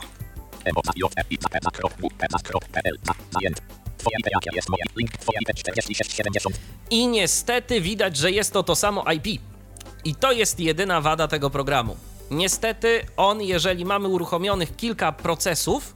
Oznajo 0.75 1.07
F. 1.15 1.27
I. 1.29 1.37
P. 1.37 1.59
Na 1.63 1.71
krok. 1.71 1.93
W. 1.93 2.09
P. 2.17 2.27
Na 2.31 2.39
krok. 2.39 2.65
PL. 2.65 2.97
Na. 3.07 3.13
Zajęty. 3.33 3.61
Twoja 3.97 4.17
IP 4.19 4.27
jakie 4.31 4.49
jest? 4.55 4.69
Moja. 4.69 4.83
Link. 4.95 5.17
Twoja 5.17 5.39
IP 5.41 5.57
46 5.57 6.13
70. 6.13 6.59
I 6.89 7.07
niestety 7.07 7.81
widać, 7.81 8.17
że 8.17 8.31
jest 8.31 8.53
to 8.53 8.63
to 8.63 8.75
samo 8.75 9.05
IP. 9.11 9.41
I 10.05 10.15
to 10.15 10.31
jest 10.31 10.59
jedyna 10.59 11.01
wada 11.01 11.27
tego 11.27 11.49
programu. 11.49 11.97
Niestety 12.31 13.01
on, 13.17 13.41
jeżeli 13.41 13.85
mamy 13.85 14.07
uruchomionych 14.07 14.75
kilka 14.75 15.11
procesów, 15.11 15.95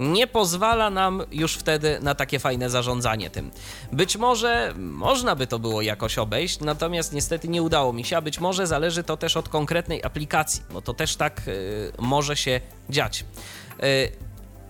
nie 0.00 0.26
pozwala 0.26 0.90
nam 0.90 1.22
już 1.32 1.54
wtedy 1.54 1.98
na 2.02 2.14
takie 2.14 2.38
fajne 2.38 2.70
zarządzanie 2.70 3.30
tym. 3.30 3.50
Być 3.92 4.16
może 4.16 4.74
można 4.76 5.36
by 5.36 5.46
to 5.46 5.58
było 5.58 5.82
jakoś 5.82 6.18
obejść, 6.18 6.60
natomiast 6.60 7.12
niestety 7.12 7.48
nie 7.48 7.62
udało 7.62 7.92
mi 7.92 8.04
się, 8.04 8.16
a 8.16 8.20
być 8.20 8.40
może 8.40 8.66
zależy 8.66 9.02
to 9.02 9.16
też 9.16 9.36
od 9.36 9.48
konkretnej 9.48 10.04
aplikacji, 10.04 10.62
bo 10.70 10.82
to 10.82 10.94
też 10.94 11.16
tak 11.16 11.42
y, 11.48 11.92
może 11.98 12.36
się 12.36 12.60
dziać. 12.90 13.24
Y, 13.82 14.12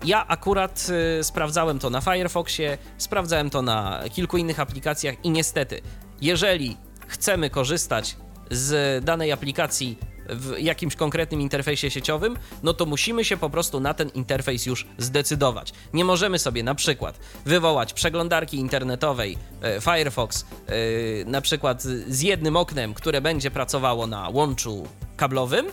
ja 0.03 0.27
akurat 0.27 0.87
y, 1.19 1.23
sprawdzałem 1.23 1.79
to 1.79 1.89
na 1.89 2.01
Firefoxie, 2.01 2.77
sprawdzałem 2.97 3.49
to 3.49 3.61
na 3.61 4.03
kilku 4.13 4.37
innych 4.37 4.59
aplikacjach 4.59 5.15
i 5.23 5.29
niestety, 5.29 5.81
jeżeli 6.21 6.77
chcemy 7.07 7.49
korzystać 7.49 8.15
z 8.51 9.05
danej 9.05 9.31
aplikacji 9.31 9.97
w 10.29 10.59
jakimś 10.59 10.95
konkretnym 10.95 11.41
interfejsie 11.41 11.91
sieciowym, 11.91 12.37
no 12.63 12.73
to 12.73 12.85
musimy 12.85 13.25
się 13.25 13.37
po 13.37 13.49
prostu 13.49 13.79
na 13.79 13.93
ten 13.93 14.09
interfejs 14.09 14.65
już 14.65 14.87
zdecydować. 14.97 15.73
Nie 15.93 16.05
możemy 16.05 16.39
sobie 16.39 16.63
na 16.63 16.75
przykład 16.75 17.19
wywołać 17.45 17.93
przeglądarki 17.93 18.57
internetowej 18.57 19.37
e, 19.61 19.81
Firefox 19.81 20.45
e, 20.45 21.25
na 21.25 21.41
przykład 21.41 21.83
z 22.07 22.21
jednym 22.21 22.55
oknem, 22.55 22.93
które 22.93 23.21
będzie 23.21 23.51
pracowało 23.51 24.07
na 24.07 24.29
łączu 24.29 24.87
kablowym, 25.17 25.65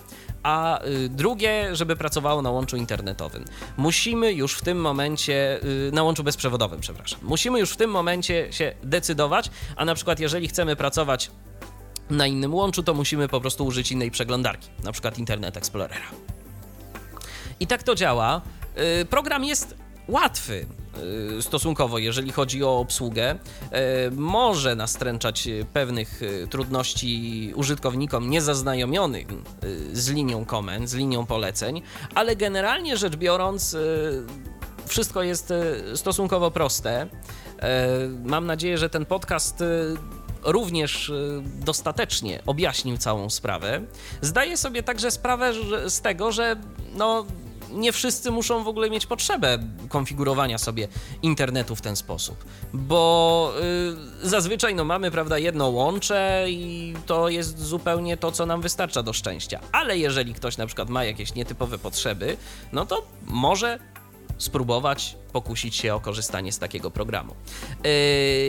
a 0.45 0.85
y, 0.85 1.09
drugie, 1.09 1.77
żeby 1.77 1.97
pracowało 1.97 2.43
na 2.43 2.51
łączu 2.51 2.77
internetowym. 2.77 3.45
Musimy 3.77 4.33
już 4.33 4.55
w 4.55 4.63
tym 4.63 4.81
momencie, 4.81 5.61
y, 5.89 5.93
na 5.93 6.03
łączu 6.03 6.25
bezprzewodowym, 6.25 6.81
przepraszam. 6.81 7.21
Musimy 7.23 7.61
już 7.61 7.71
w 7.71 7.77
tym 7.77 7.91
momencie 7.91 8.53
się 8.53 8.75
decydować, 8.83 9.51
a 9.77 9.85
na 9.85 9.95
przykład 9.95 10.21
jeżeli 10.21 10.49
chcemy 10.49 10.77
pracować 10.77 11.31
na 12.11 12.27
innym 12.27 12.55
łączu, 12.55 12.83
to 12.83 12.95
musimy 12.95 13.29
po 13.29 13.41
prostu 13.41 13.67
użyć 13.67 13.93
innej 13.93 14.11
przeglądarki, 14.11 14.69
na 14.85 14.93
przykład 14.93 15.19
Internet 15.19 15.57
Explorera. 15.57 16.07
I 17.61 17.67
tak 17.67 17.83
to 17.83 17.95
działa. 17.95 18.41
Y, 19.03 19.05
Program 19.05 19.45
jest 19.45 19.77
łatwy 20.09 20.67
y, 21.39 21.43
stosunkowo, 21.43 21.99
jeżeli 21.99 22.33
chodzi 22.33 22.65
o 22.65 22.79
obsługę. 22.79 23.35
Y, 23.35 24.11
Może 24.11 24.77
nastręczać 24.77 25.49
pewnych 25.73 26.21
trudności 26.51 27.53
użytkownikom 27.57 28.31
niezaznajomionych 28.31 29.27
y, 29.65 29.97
z 29.97 30.09
linią 30.09 30.45
komend, 30.45 30.91
z 30.91 30.95
linią 30.95 31.27
poleceń, 31.27 31.83
ale 32.15 32.37
generalnie 32.37 32.97
rzecz 32.97 33.17
biorąc, 33.17 33.77
wszystko 34.87 35.23
jest 35.23 35.53
stosunkowo 35.95 36.51
proste. 36.51 37.07
Mam 38.25 38.47
nadzieję, 38.47 38.79
że 38.79 38.91
ten 38.91 39.07
podcast 39.07 39.65
również 40.45 41.09
y, 41.09 41.43
dostatecznie 41.45 42.43
objaśnił 42.47 42.99
całą 42.99 43.31
sprawę. 43.31 43.81
Zdaję 44.21 44.57
sobie 44.57 44.83
także 44.83 45.11
sprawę 45.11 45.53
z 45.87 46.01
tego, 46.01 46.33
że 46.33 46.57
no, 46.95 47.27
nie 47.75 47.93
wszyscy 47.93 48.31
muszą 48.31 48.65
w 48.65 48.69
ogóle 48.69 48.91
mieć 48.91 49.07
potrzebę 49.07 49.59
konfigurowania 49.89 50.59
sobie 50.59 50.89
internetu 51.23 51.77
w 51.77 51.81
ten 51.81 51.97
sposób, 51.97 52.45
bo 52.73 53.53
y, 54.23 54.29
zazwyczaj 54.29 54.75
no, 54.75 54.85
mamy 54.85 55.11
prawda, 55.11 55.39
jedno 55.39 55.69
łącze 55.69 56.47
i 56.49 56.95
to 57.07 57.29
jest 57.29 57.59
zupełnie 57.59 58.17
to, 58.17 58.33
co 58.33 58.47
nam 58.47 58.61
wystarcza 58.61 59.03
do 59.03 59.13
szczęścia. 59.13 59.61
Ale 59.73 59.99
jeżeli 59.99 60.35
ktoś 60.35 60.57
na 60.57 60.67
przykład 60.67 60.89
ma 60.89 61.05
jakieś 61.05 61.35
nietypowe 61.35 61.79
potrzeby, 61.79 62.37
no 62.73 62.87
to 62.87 63.07
może 63.27 63.79
spróbować 64.39 65.17
pokusić 65.33 65.77
się 65.77 65.95
o 65.95 66.01
korzystanie 66.01 66.53
z 66.53 66.59
takiego 66.59 66.91
programu. 66.91 67.35
Yy, 67.85 67.91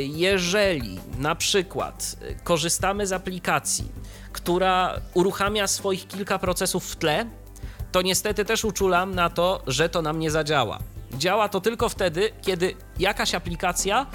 Jeżeli 0.07 0.99
na 1.17 1.35
przykład 1.35 2.15
y, 2.21 2.35
korzystamy 2.43 3.07
z 3.07 3.13
aplikacji, 3.13 3.91
która 4.31 5.01
uruchamia 5.13 5.67
swoich 5.67 6.07
kilka 6.07 6.39
procesów 6.39 6.91
w 6.91 6.95
tle, 6.95 7.25
to 7.91 8.01
niestety 8.01 8.45
też 8.45 8.65
uczulam 8.65 9.15
na 9.15 9.29
to, 9.29 9.63
że 9.67 9.89
to 9.89 10.01
nam 10.01 10.19
nie 10.19 10.31
zadziała. 10.31 10.79
Działa 11.13 11.49
to 11.49 11.61
tylko 11.61 11.89
wtedy, 11.89 12.31
kiedy 12.41 12.75
jakaś 12.99 13.35
aplikacja 13.35 14.05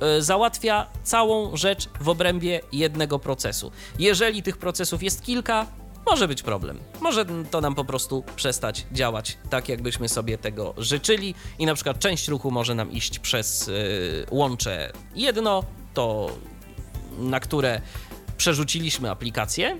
e, 0.00 0.22
załatwia 0.22 0.86
całą 1.02 1.56
rzecz 1.56 1.88
w 2.00 2.08
obrębie 2.08 2.60
jednego 2.72 3.18
procesu. 3.18 3.72
Jeżeli 3.98 4.42
tych 4.42 4.56
procesów 4.56 5.02
jest 5.02 5.22
kilka, 5.22 5.66
może 6.06 6.28
być 6.28 6.42
problem. 6.42 6.80
Może 7.00 7.24
to 7.50 7.60
nam 7.60 7.74
po 7.74 7.84
prostu 7.84 8.24
przestać 8.36 8.86
działać 8.92 9.38
tak, 9.50 9.68
jakbyśmy 9.68 10.08
sobie 10.08 10.38
tego 10.38 10.74
życzyli 10.78 11.34
i 11.58 11.66
na 11.66 11.74
przykład 11.74 11.98
część 11.98 12.28
ruchu 12.28 12.50
może 12.50 12.74
nam 12.74 12.92
iść 12.92 13.18
przez 13.18 13.68
y, 13.68 14.26
łącze 14.30 14.92
jedno, 15.14 15.64
to 15.94 16.30
na 17.18 17.40
które 17.40 17.80
przerzuciliśmy 18.36 19.10
aplikację, 19.10 19.76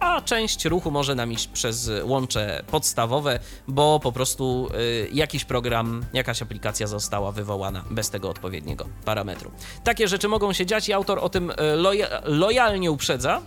a 0.00 0.20
część 0.20 0.64
ruchu 0.64 0.90
może 0.90 1.14
nam 1.14 1.32
iść 1.32 1.48
przez 1.48 1.90
łącze 2.02 2.64
podstawowe, 2.70 3.38
bo 3.68 4.00
po 4.00 4.12
prostu 4.12 4.68
y, 4.74 5.08
jakiś 5.12 5.44
program, 5.44 6.04
jakaś 6.12 6.42
aplikacja 6.42 6.86
została 6.86 7.32
wywołana 7.32 7.84
bez 7.90 8.10
tego 8.10 8.30
odpowiedniego 8.30 8.86
parametru. 9.04 9.50
Takie 9.84 10.08
rzeczy 10.08 10.28
mogą 10.28 10.52
się 10.52 10.66
dziać 10.66 10.88
i 10.88 10.92
autor 10.92 11.18
o 11.18 11.28
tym 11.28 11.50
y, 11.50 11.54
loja 11.76 12.08
lojalnie 12.24 12.90
uprzedza, 12.90 13.42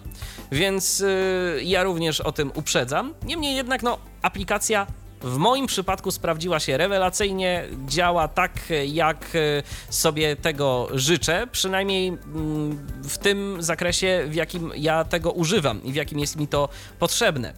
więc 0.51 0.99
y, 1.01 1.61
ja 1.63 1.83
również 1.83 2.21
o 2.21 2.31
tym 2.31 2.51
uprzedzam. 2.55 3.13
Niemniej 3.23 3.55
jednak, 3.55 3.83
no, 3.83 3.97
aplikacja 4.21 4.87
w 5.21 5.37
moim 5.37 5.67
przypadku 5.67 6.11
sprawdziła 6.11 6.59
się 6.59 6.77
rewelacyjnie, 6.77 7.63
działa 7.87 8.27
tak, 8.27 8.51
jak 8.85 9.25
e, 9.35 9.63
sobie 9.89 10.35
tego 10.35 10.87
życzę, 10.93 11.47
przynajmniej 11.51 12.07
mm, 12.07 12.87
w 13.03 13.17
tym 13.17 13.57
zakresie, 13.59 14.25
w 14.27 14.35
jakim 14.35 14.71
ja 14.75 15.03
tego 15.03 15.31
używam 15.31 15.83
i 15.83 15.91
w 15.91 15.95
jakim 15.95 16.19
jest 16.19 16.35
mi 16.35 16.47
to 16.47 16.69
potrzebne. 16.99 17.49
E, 17.49 17.53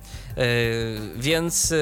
więc 1.15 1.71
e, 1.71 1.75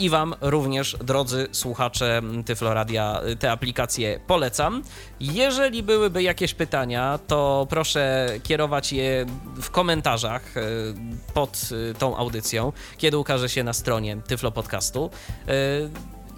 i 0.00 0.10
Wam 0.10 0.34
również, 0.40 0.96
drodzy 1.04 1.48
słuchacze 1.52 2.22
Tyfloradia, 2.44 3.20
te 3.38 3.52
aplikacje 3.52 4.20
polecam. 4.26 4.82
Jeżeli 5.32 5.82
byłyby 5.82 6.22
jakieś 6.22 6.54
pytania, 6.54 7.18
to 7.26 7.66
proszę 7.70 8.28
kierować 8.42 8.92
je 8.92 9.26
w 9.56 9.70
komentarzach 9.70 10.54
pod 11.34 11.60
tą 11.98 12.16
audycją, 12.16 12.72
kiedy 12.98 13.18
ukaże 13.18 13.48
się 13.48 13.64
na 13.64 13.72
stronie 13.72 14.16
Tyflo 14.26 14.50
Podcastu. 14.50 15.10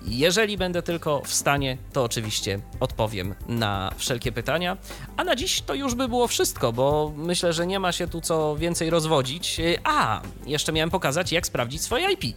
Jeżeli 0.04 0.58
będę 0.58 0.82
tylko 0.82 1.22
w 1.24 1.34
stanie, 1.34 1.78
to 1.92 2.04
oczywiście 2.04 2.60
odpowiem 2.80 3.34
na 3.48 3.92
wszelkie 3.96 4.32
pytania. 4.32 4.76
A 5.16 5.24
na 5.24 5.36
dziś 5.36 5.62
to 5.62 5.74
już 5.74 5.94
by 5.94 6.08
było 6.08 6.28
wszystko, 6.28 6.72
bo 6.72 7.12
myślę, 7.16 7.52
że 7.52 7.66
nie 7.66 7.80
ma 7.80 7.92
się 7.92 8.08
tu 8.08 8.20
co 8.20 8.56
więcej 8.56 8.90
rozwodzić. 8.90 9.60
A, 9.84 10.20
jeszcze 10.46 10.72
miałem 10.72 10.90
pokazać, 10.90 11.32
jak 11.32 11.46
sprawdzić 11.46 11.82
swoje 11.82 12.12
IP. 12.12 12.36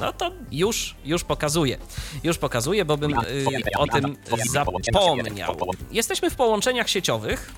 No 0.00 0.12
to 0.12 0.32
już, 0.52 0.94
już 1.04 1.24
pokazuję. 1.24 1.78
Już 2.24 2.38
pokazuję, 2.38 2.84
bo 2.84 2.96
bym 2.96 3.12
y, 3.18 3.44
o 3.78 3.86
tym 3.86 4.16
zapomniał. 4.92 5.56
Jesteśmy 5.90 6.30
w 6.30 6.34
połączeniach 6.36 6.88
sieciowych. 6.88 7.52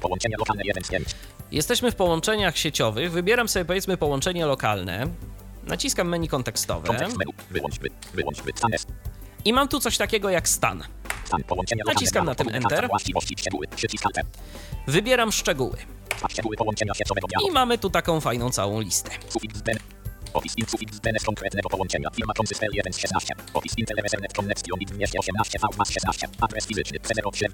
Jesteśmy 1.53 1.93
w 1.93 1.95
połączeniach 1.95 2.57
sieciowych. 2.57 3.13
Wybieram 3.13 3.49
sobie 3.49 3.65
powiedzmy 3.65 3.97
połączenie 3.97 4.47
lokalne. 4.47 5.07
Naciskam 5.67 6.09
menu 6.09 6.29
kontekstowe. 6.29 6.89
I 9.45 9.53
mam 9.53 9.69
tu 9.69 9.81
coś 9.81 9.97
takiego 9.99 10.31
jak 10.31 10.49
stan. 10.49 10.83
Naciskam 11.87 12.27
na 12.27 12.35
tym 12.35 12.49
Enter. 12.49 12.89
Wybieram 14.87 15.33
szczegóły. 15.33 15.77
I 17.49 17.51
mamy 17.51 17.79
tu 17.79 17.91
taką 17.91 18.21
fajną 18.21 18.51
całą 18.51 18.81
listę. 18.81 19.11
Opis 20.35 20.55
in 20.59 20.67
sufiks 20.67 21.01
DNS 21.01 21.25
konkretnego 21.25 21.69
połączenia. 21.69 22.09
Firma 22.17 22.33
Consystel 22.39 22.71
1 22.73 22.93
z 22.93 22.99
16. 22.99 23.35
Opis 23.55 23.73
Intel 23.79 23.99
Ethernet 23.99 24.33
Connection 24.33 24.81
i 24.81 24.87
218 24.87 25.59
V 25.59 25.69
mas 25.79 25.91
16. 25.91 26.29
Adres 26.41 26.67
fizyczny 26.67 26.99
C07 26.99 27.51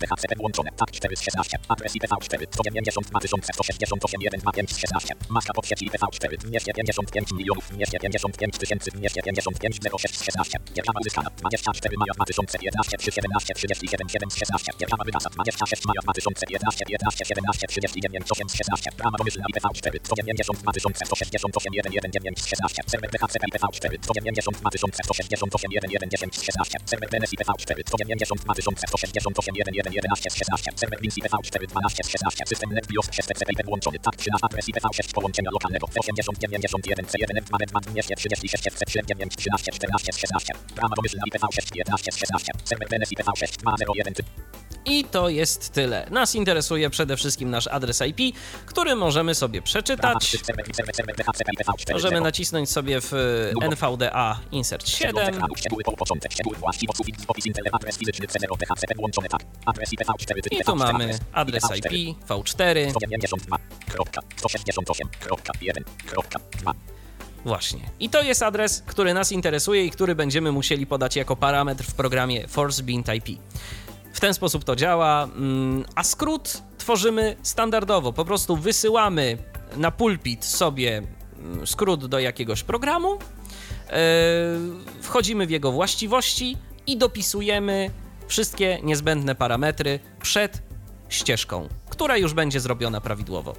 PHCP 0.00 0.36
włączone. 0.36 0.70
Tak 0.76 0.90
4 0.90 1.16
z 1.16 1.20
16. 1.20 1.58
Adres 1.68 1.94
IPv4 1.94 2.46
192 2.50 3.20
168 3.54 4.22
1 4.22 4.40
5 4.54 4.72
z 4.72 4.78
16. 4.78 5.14
Maska 5.28 5.52
pod 5.52 5.66
sieci 5.66 5.90
IPv4 5.90 6.36
255 6.36 7.32
milionów 7.32 7.64
255 7.70 8.58
tysięcy 8.58 8.90
255 8.90 9.78
06 9.98 10.18
z 10.18 10.22
16. 10.24 10.58
Reklama 10.76 11.00
uzyskana 11.00 11.30
24 11.36 11.96
maja 11.98 12.12
2011 12.14 12.98
przy 12.98 13.12
17 13.12 13.54
37 13.54 14.08
7 14.08 14.30
z 14.30 14.36
16. 14.36 14.72
Reklama 14.80 15.04
wydana 15.04 15.28
26 15.30 15.84
maja 15.86 16.00
2011 16.02 16.84
15 16.84 17.24
17 17.24 17.66
39 17.66 18.26
8 18.30 18.48
z 18.48 18.54
16. 18.54 18.90
Brama 18.96 19.18
domyślna 19.18 19.44
IPv4 19.52 19.98
192 20.02 20.72
000 20.72 21.05
168 21.06 21.72
119 21.74 22.46
16. 22.46 22.82
Serwer 22.86 23.10
DHCP 23.10 23.44
IPv4 23.52 23.98
192 24.02 24.70
168 24.78 25.50
110 25.80 26.30
16. 26.42 26.78
Serwer 26.90 27.08
DNS 27.10 27.30
IPv4 27.34 27.78
192 27.86 28.54
168 28.54 29.54
111 29.54 30.30
16. 30.30 30.70
Serwer 30.76 31.00
Wins 31.00 31.16
IPv4 31.18 31.66
12 31.66 32.02
16. 32.04 32.46
System 32.46 32.70
NetBIOS 32.72 33.08
przez 33.08 33.26
TCP 33.26 33.52
IP 33.52 33.66
włączony. 33.66 33.98
Tak 33.98 34.16
13 34.16 34.46
adres 34.46 34.68
IPv6 34.68 35.12
połączenia 35.14 35.50
lokalnego 35.50 35.86
80 36.00 36.38
91 36.38 37.06
C1 37.06 37.32
F2 37.42 37.54
F2 37.66 37.80
236 37.80 38.66
FC 38.66 38.84
9 39.06 39.36
13 39.36 39.72
14 39.72 40.12
16. 40.12 40.52
Brama 40.74 40.94
domyślna 40.96 41.22
IPv6 41.30 41.70
11 41.74 42.12
16. 42.12 42.52
Serwer 42.64 42.88
DNS 42.88 43.10
IPv6 43.12 43.56
201 43.56 44.14
i 44.86 45.04
to 45.04 45.28
jest 45.28 45.72
tyle. 45.72 46.06
Nas 46.10 46.34
interesuje 46.34 46.90
przede 46.90 47.16
wszystkim 47.16 47.50
nasz 47.50 47.66
adres 47.66 48.02
IP, 48.06 48.36
który 48.66 48.96
możemy 48.96 49.34
sobie 49.34 49.62
przeczytać. 49.62 50.36
Możemy 51.92 52.20
nacisnąć 52.20 52.70
sobie 52.70 53.00
w 53.00 53.12
NVDA 53.62 54.40
Insert 54.52 54.88
7. 54.88 55.14
I 60.50 60.64
tu 60.64 60.76
mamy 60.76 61.18
adres 61.32 61.64
IP 61.76 62.16
V4. 62.28 62.92
Właśnie. 67.44 67.80
I 68.00 68.10
to 68.10 68.22
jest 68.22 68.42
adres, 68.42 68.82
który 68.86 69.14
nas 69.14 69.32
interesuje 69.32 69.84
i 69.84 69.90
który 69.90 70.14
będziemy 70.14 70.52
musieli 70.52 70.86
podać 70.86 71.16
jako 71.16 71.36
parametr 71.36 71.84
w 71.84 71.94
programie 71.94 72.48
ForceBint 72.48 73.08
IP. 73.14 73.38
W 74.12 74.20
ten 74.20 74.34
sposób 74.34 74.64
to 74.64 74.76
działa, 74.76 75.24
mm, 75.24 75.84
a 75.94 76.04
skrót 76.04 76.62
tworzymy 76.78 77.36
standardowo. 77.42 78.12
Po 78.12 78.24
prostu 78.24 78.56
wysyłamy 78.56 79.38
na 79.76 79.90
pulpit 79.90 80.44
sobie 80.44 81.02
mm, 81.38 81.66
skrót 81.66 82.06
do 82.06 82.18
jakiegoś 82.18 82.62
programu, 82.62 83.14
e, 83.14 83.18
wchodzimy 85.02 85.46
w 85.46 85.50
jego 85.50 85.72
właściwości 85.72 86.56
i 86.86 86.96
dopisujemy 86.96 87.90
wszystkie 88.28 88.78
niezbędne 88.82 89.34
parametry 89.34 90.00
przed 90.22 90.62
ścieżką, 91.08 91.68
która 91.90 92.16
już 92.16 92.34
będzie 92.34 92.60
zrobiona 92.60 93.00
prawidłowo. 93.00 93.54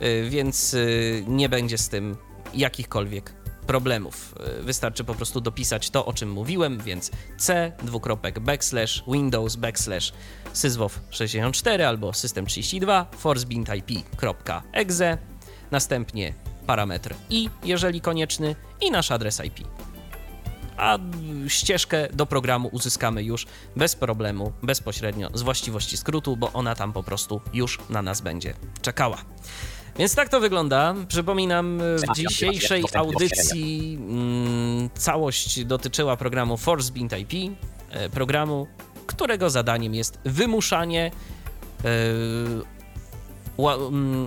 E, 0.00 0.22
więc 0.22 0.74
e, 0.74 0.78
nie 1.26 1.48
będzie 1.48 1.78
z 1.78 1.88
tym 1.88 2.16
jakichkolwiek 2.54 3.32
problemów. 3.66 4.34
Wystarczy 4.60 5.04
po 5.04 5.14
prostu 5.14 5.40
dopisać 5.40 5.90
to, 5.90 6.06
o 6.06 6.12
czym 6.12 6.30
mówiłem, 6.30 6.78
więc 6.78 7.10
c 7.38 7.72
dwukropek 7.82 8.40
backslash 8.40 9.04
windows 9.08 9.56
backslash 9.56 10.12
syzwow 10.52 11.00
64 11.10 11.86
albo 11.86 12.10
system32 12.10 13.04
forcebintip.exe, 13.18 15.18
następnie 15.70 16.34
parametr 16.66 17.14
i, 17.30 17.50
jeżeli 17.64 18.00
konieczny, 18.00 18.56
i 18.80 18.90
nasz 18.90 19.10
adres 19.10 19.42
IP. 19.44 19.68
A 20.76 20.98
ścieżkę 21.48 22.08
do 22.12 22.26
programu 22.26 22.68
uzyskamy 22.72 23.22
już 23.22 23.46
bez 23.76 23.96
problemu, 23.96 24.52
bezpośrednio 24.62 25.30
z 25.34 25.42
właściwości 25.42 25.96
skrótu, 25.96 26.36
bo 26.36 26.52
ona 26.52 26.74
tam 26.74 26.92
po 26.92 27.02
prostu 27.02 27.40
już 27.52 27.78
na 27.90 28.02
nas 28.02 28.20
będzie 28.20 28.54
czekała. 28.82 29.18
Więc 29.98 30.14
tak 30.14 30.28
to 30.28 30.40
wygląda. 30.40 30.94
Przypominam, 31.08 31.78
w 31.78 32.16
dzisiejszej 32.16 32.84
audycji 32.94 33.98
mm, 34.00 34.90
całość 34.94 35.64
dotyczyła 35.64 36.16
programu 36.16 36.56
Force 36.56 36.92
Bint 36.92 37.12
IP, 37.18 37.58
e, 37.90 38.10
programu, 38.10 38.66
którego 39.06 39.50
zadaniem 39.50 39.94
jest 39.94 40.18
wymuszanie 40.24 41.10
e, 41.84 41.88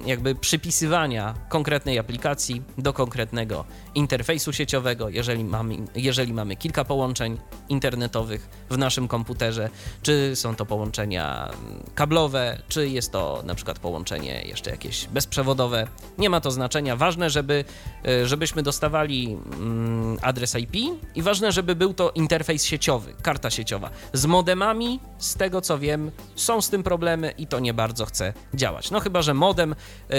jakby 0.06 0.36
przypisywania 0.36 1.34
konkretnej 1.50 2.00
aplikacji 2.00 2.62
do 2.78 2.94
konkretnego 2.94 3.66
interfejsu 3.96 4.54
sieciowego, 4.54 5.10
jeżeli 5.10 5.44
mamy, 5.44 5.78
jeżeli 5.96 6.34
mamy 6.34 6.56
kilka 6.56 6.86
połączeń 6.86 7.38
internetowych 7.70 8.50
w 8.70 8.78
naszym 8.78 9.08
komputerze, 9.08 9.70
czy 10.02 10.36
są 10.36 10.56
to 10.56 10.66
połączenia 10.66 11.50
mm, 11.50 11.84
kablowe, 11.96 12.62
czy 12.68 12.90
jest 12.90 13.12
to 13.12 13.44
na 13.46 13.56
przykład 13.56 13.80
połączenie 13.80 14.42
jeszcze 14.46 14.72
jakieś 14.72 15.08
bezprzewodowe. 15.08 15.88
Nie 16.18 16.30
ma 16.30 16.42
to 16.42 16.52
znaczenia. 16.52 16.96
Ważne, 16.96 17.30
żeby, 17.30 17.66
e, 18.06 18.28
żebyśmy 18.28 18.64
dostawali 18.64 19.38
mm, 19.54 20.18
adres 20.22 20.56
IP 20.56 20.76
i 21.16 21.22
ważne, 21.22 21.52
żeby 21.52 21.76
był 21.76 21.94
to 21.94 22.12
interfejs 22.12 22.66
sieciowy, 22.66 23.14
karta 23.22 23.50
sieciowa 23.50 23.90
z 24.14 24.26
modemami, 24.26 25.00
z 25.18 25.36
tego 25.36 25.62
co 25.62 25.80
wiem, 25.80 26.12
są 26.36 26.62
z 26.62 26.70
tym 26.70 26.84
problemy 26.84 27.34
i 27.38 27.48
to 27.48 27.60
nie 27.60 27.74
bardzo 27.74 28.06
chce 28.06 28.34
działać. 28.54 28.92
No 28.92 29.00
chyba, 29.00 29.21
że 29.22 29.34
modem 29.34 29.76
yy, 30.10 30.18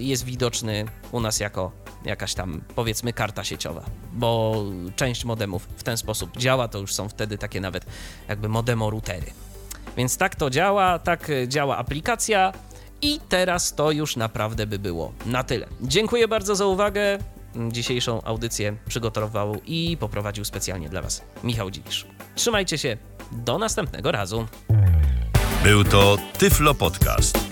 jest 0.00 0.24
widoczny 0.24 0.84
u 1.12 1.20
nas 1.20 1.40
jako 1.40 1.72
jakaś 2.04 2.34
tam 2.34 2.60
powiedzmy 2.74 3.12
karta 3.12 3.44
sieciowa, 3.44 3.84
bo 4.12 4.64
część 4.96 5.24
modemów 5.24 5.68
w 5.76 5.82
ten 5.82 5.96
sposób 5.96 6.36
działa, 6.36 6.68
to 6.68 6.78
już 6.78 6.94
są 6.94 7.08
wtedy 7.08 7.38
takie 7.38 7.60
nawet 7.60 7.86
jakby 8.28 8.48
modemo-routery. 8.48 9.32
Więc 9.96 10.16
tak 10.16 10.36
to 10.36 10.50
działa, 10.50 10.98
tak 10.98 11.30
działa 11.48 11.76
aplikacja 11.76 12.52
i 13.02 13.20
teraz 13.28 13.74
to 13.74 13.90
już 13.90 14.16
naprawdę 14.16 14.66
by 14.66 14.78
było 14.78 15.12
na 15.26 15.44
tyle. 15.44 15.66
Dziękuję 15.80 16.28
bardzo 16.28 16.56
za 16.56 16.66
uwagę. 16.66 17.18
Dzisiejszą 17.70 18.22
audycję 18.22 18.76
przygotował 18.88 19.56
i 19.66 19.96
poprowadził 20.00 20.44
specjalnie 20.44 20.88
dla 20.88 21.02
Was 21.02 21.22
Michał 21.44 21.70
Dziwisz. 21.70 22.06
Trzymajcie 22.34 22.78
się, 22.78 22.96
do 23.32 23.58
następnego 23.58 24.12
razu. 24.12 24.46
Był 25.64 25.84
to 25.84 26.16
Tyflo 26.38 26.74
Podcast. 26.74 27.51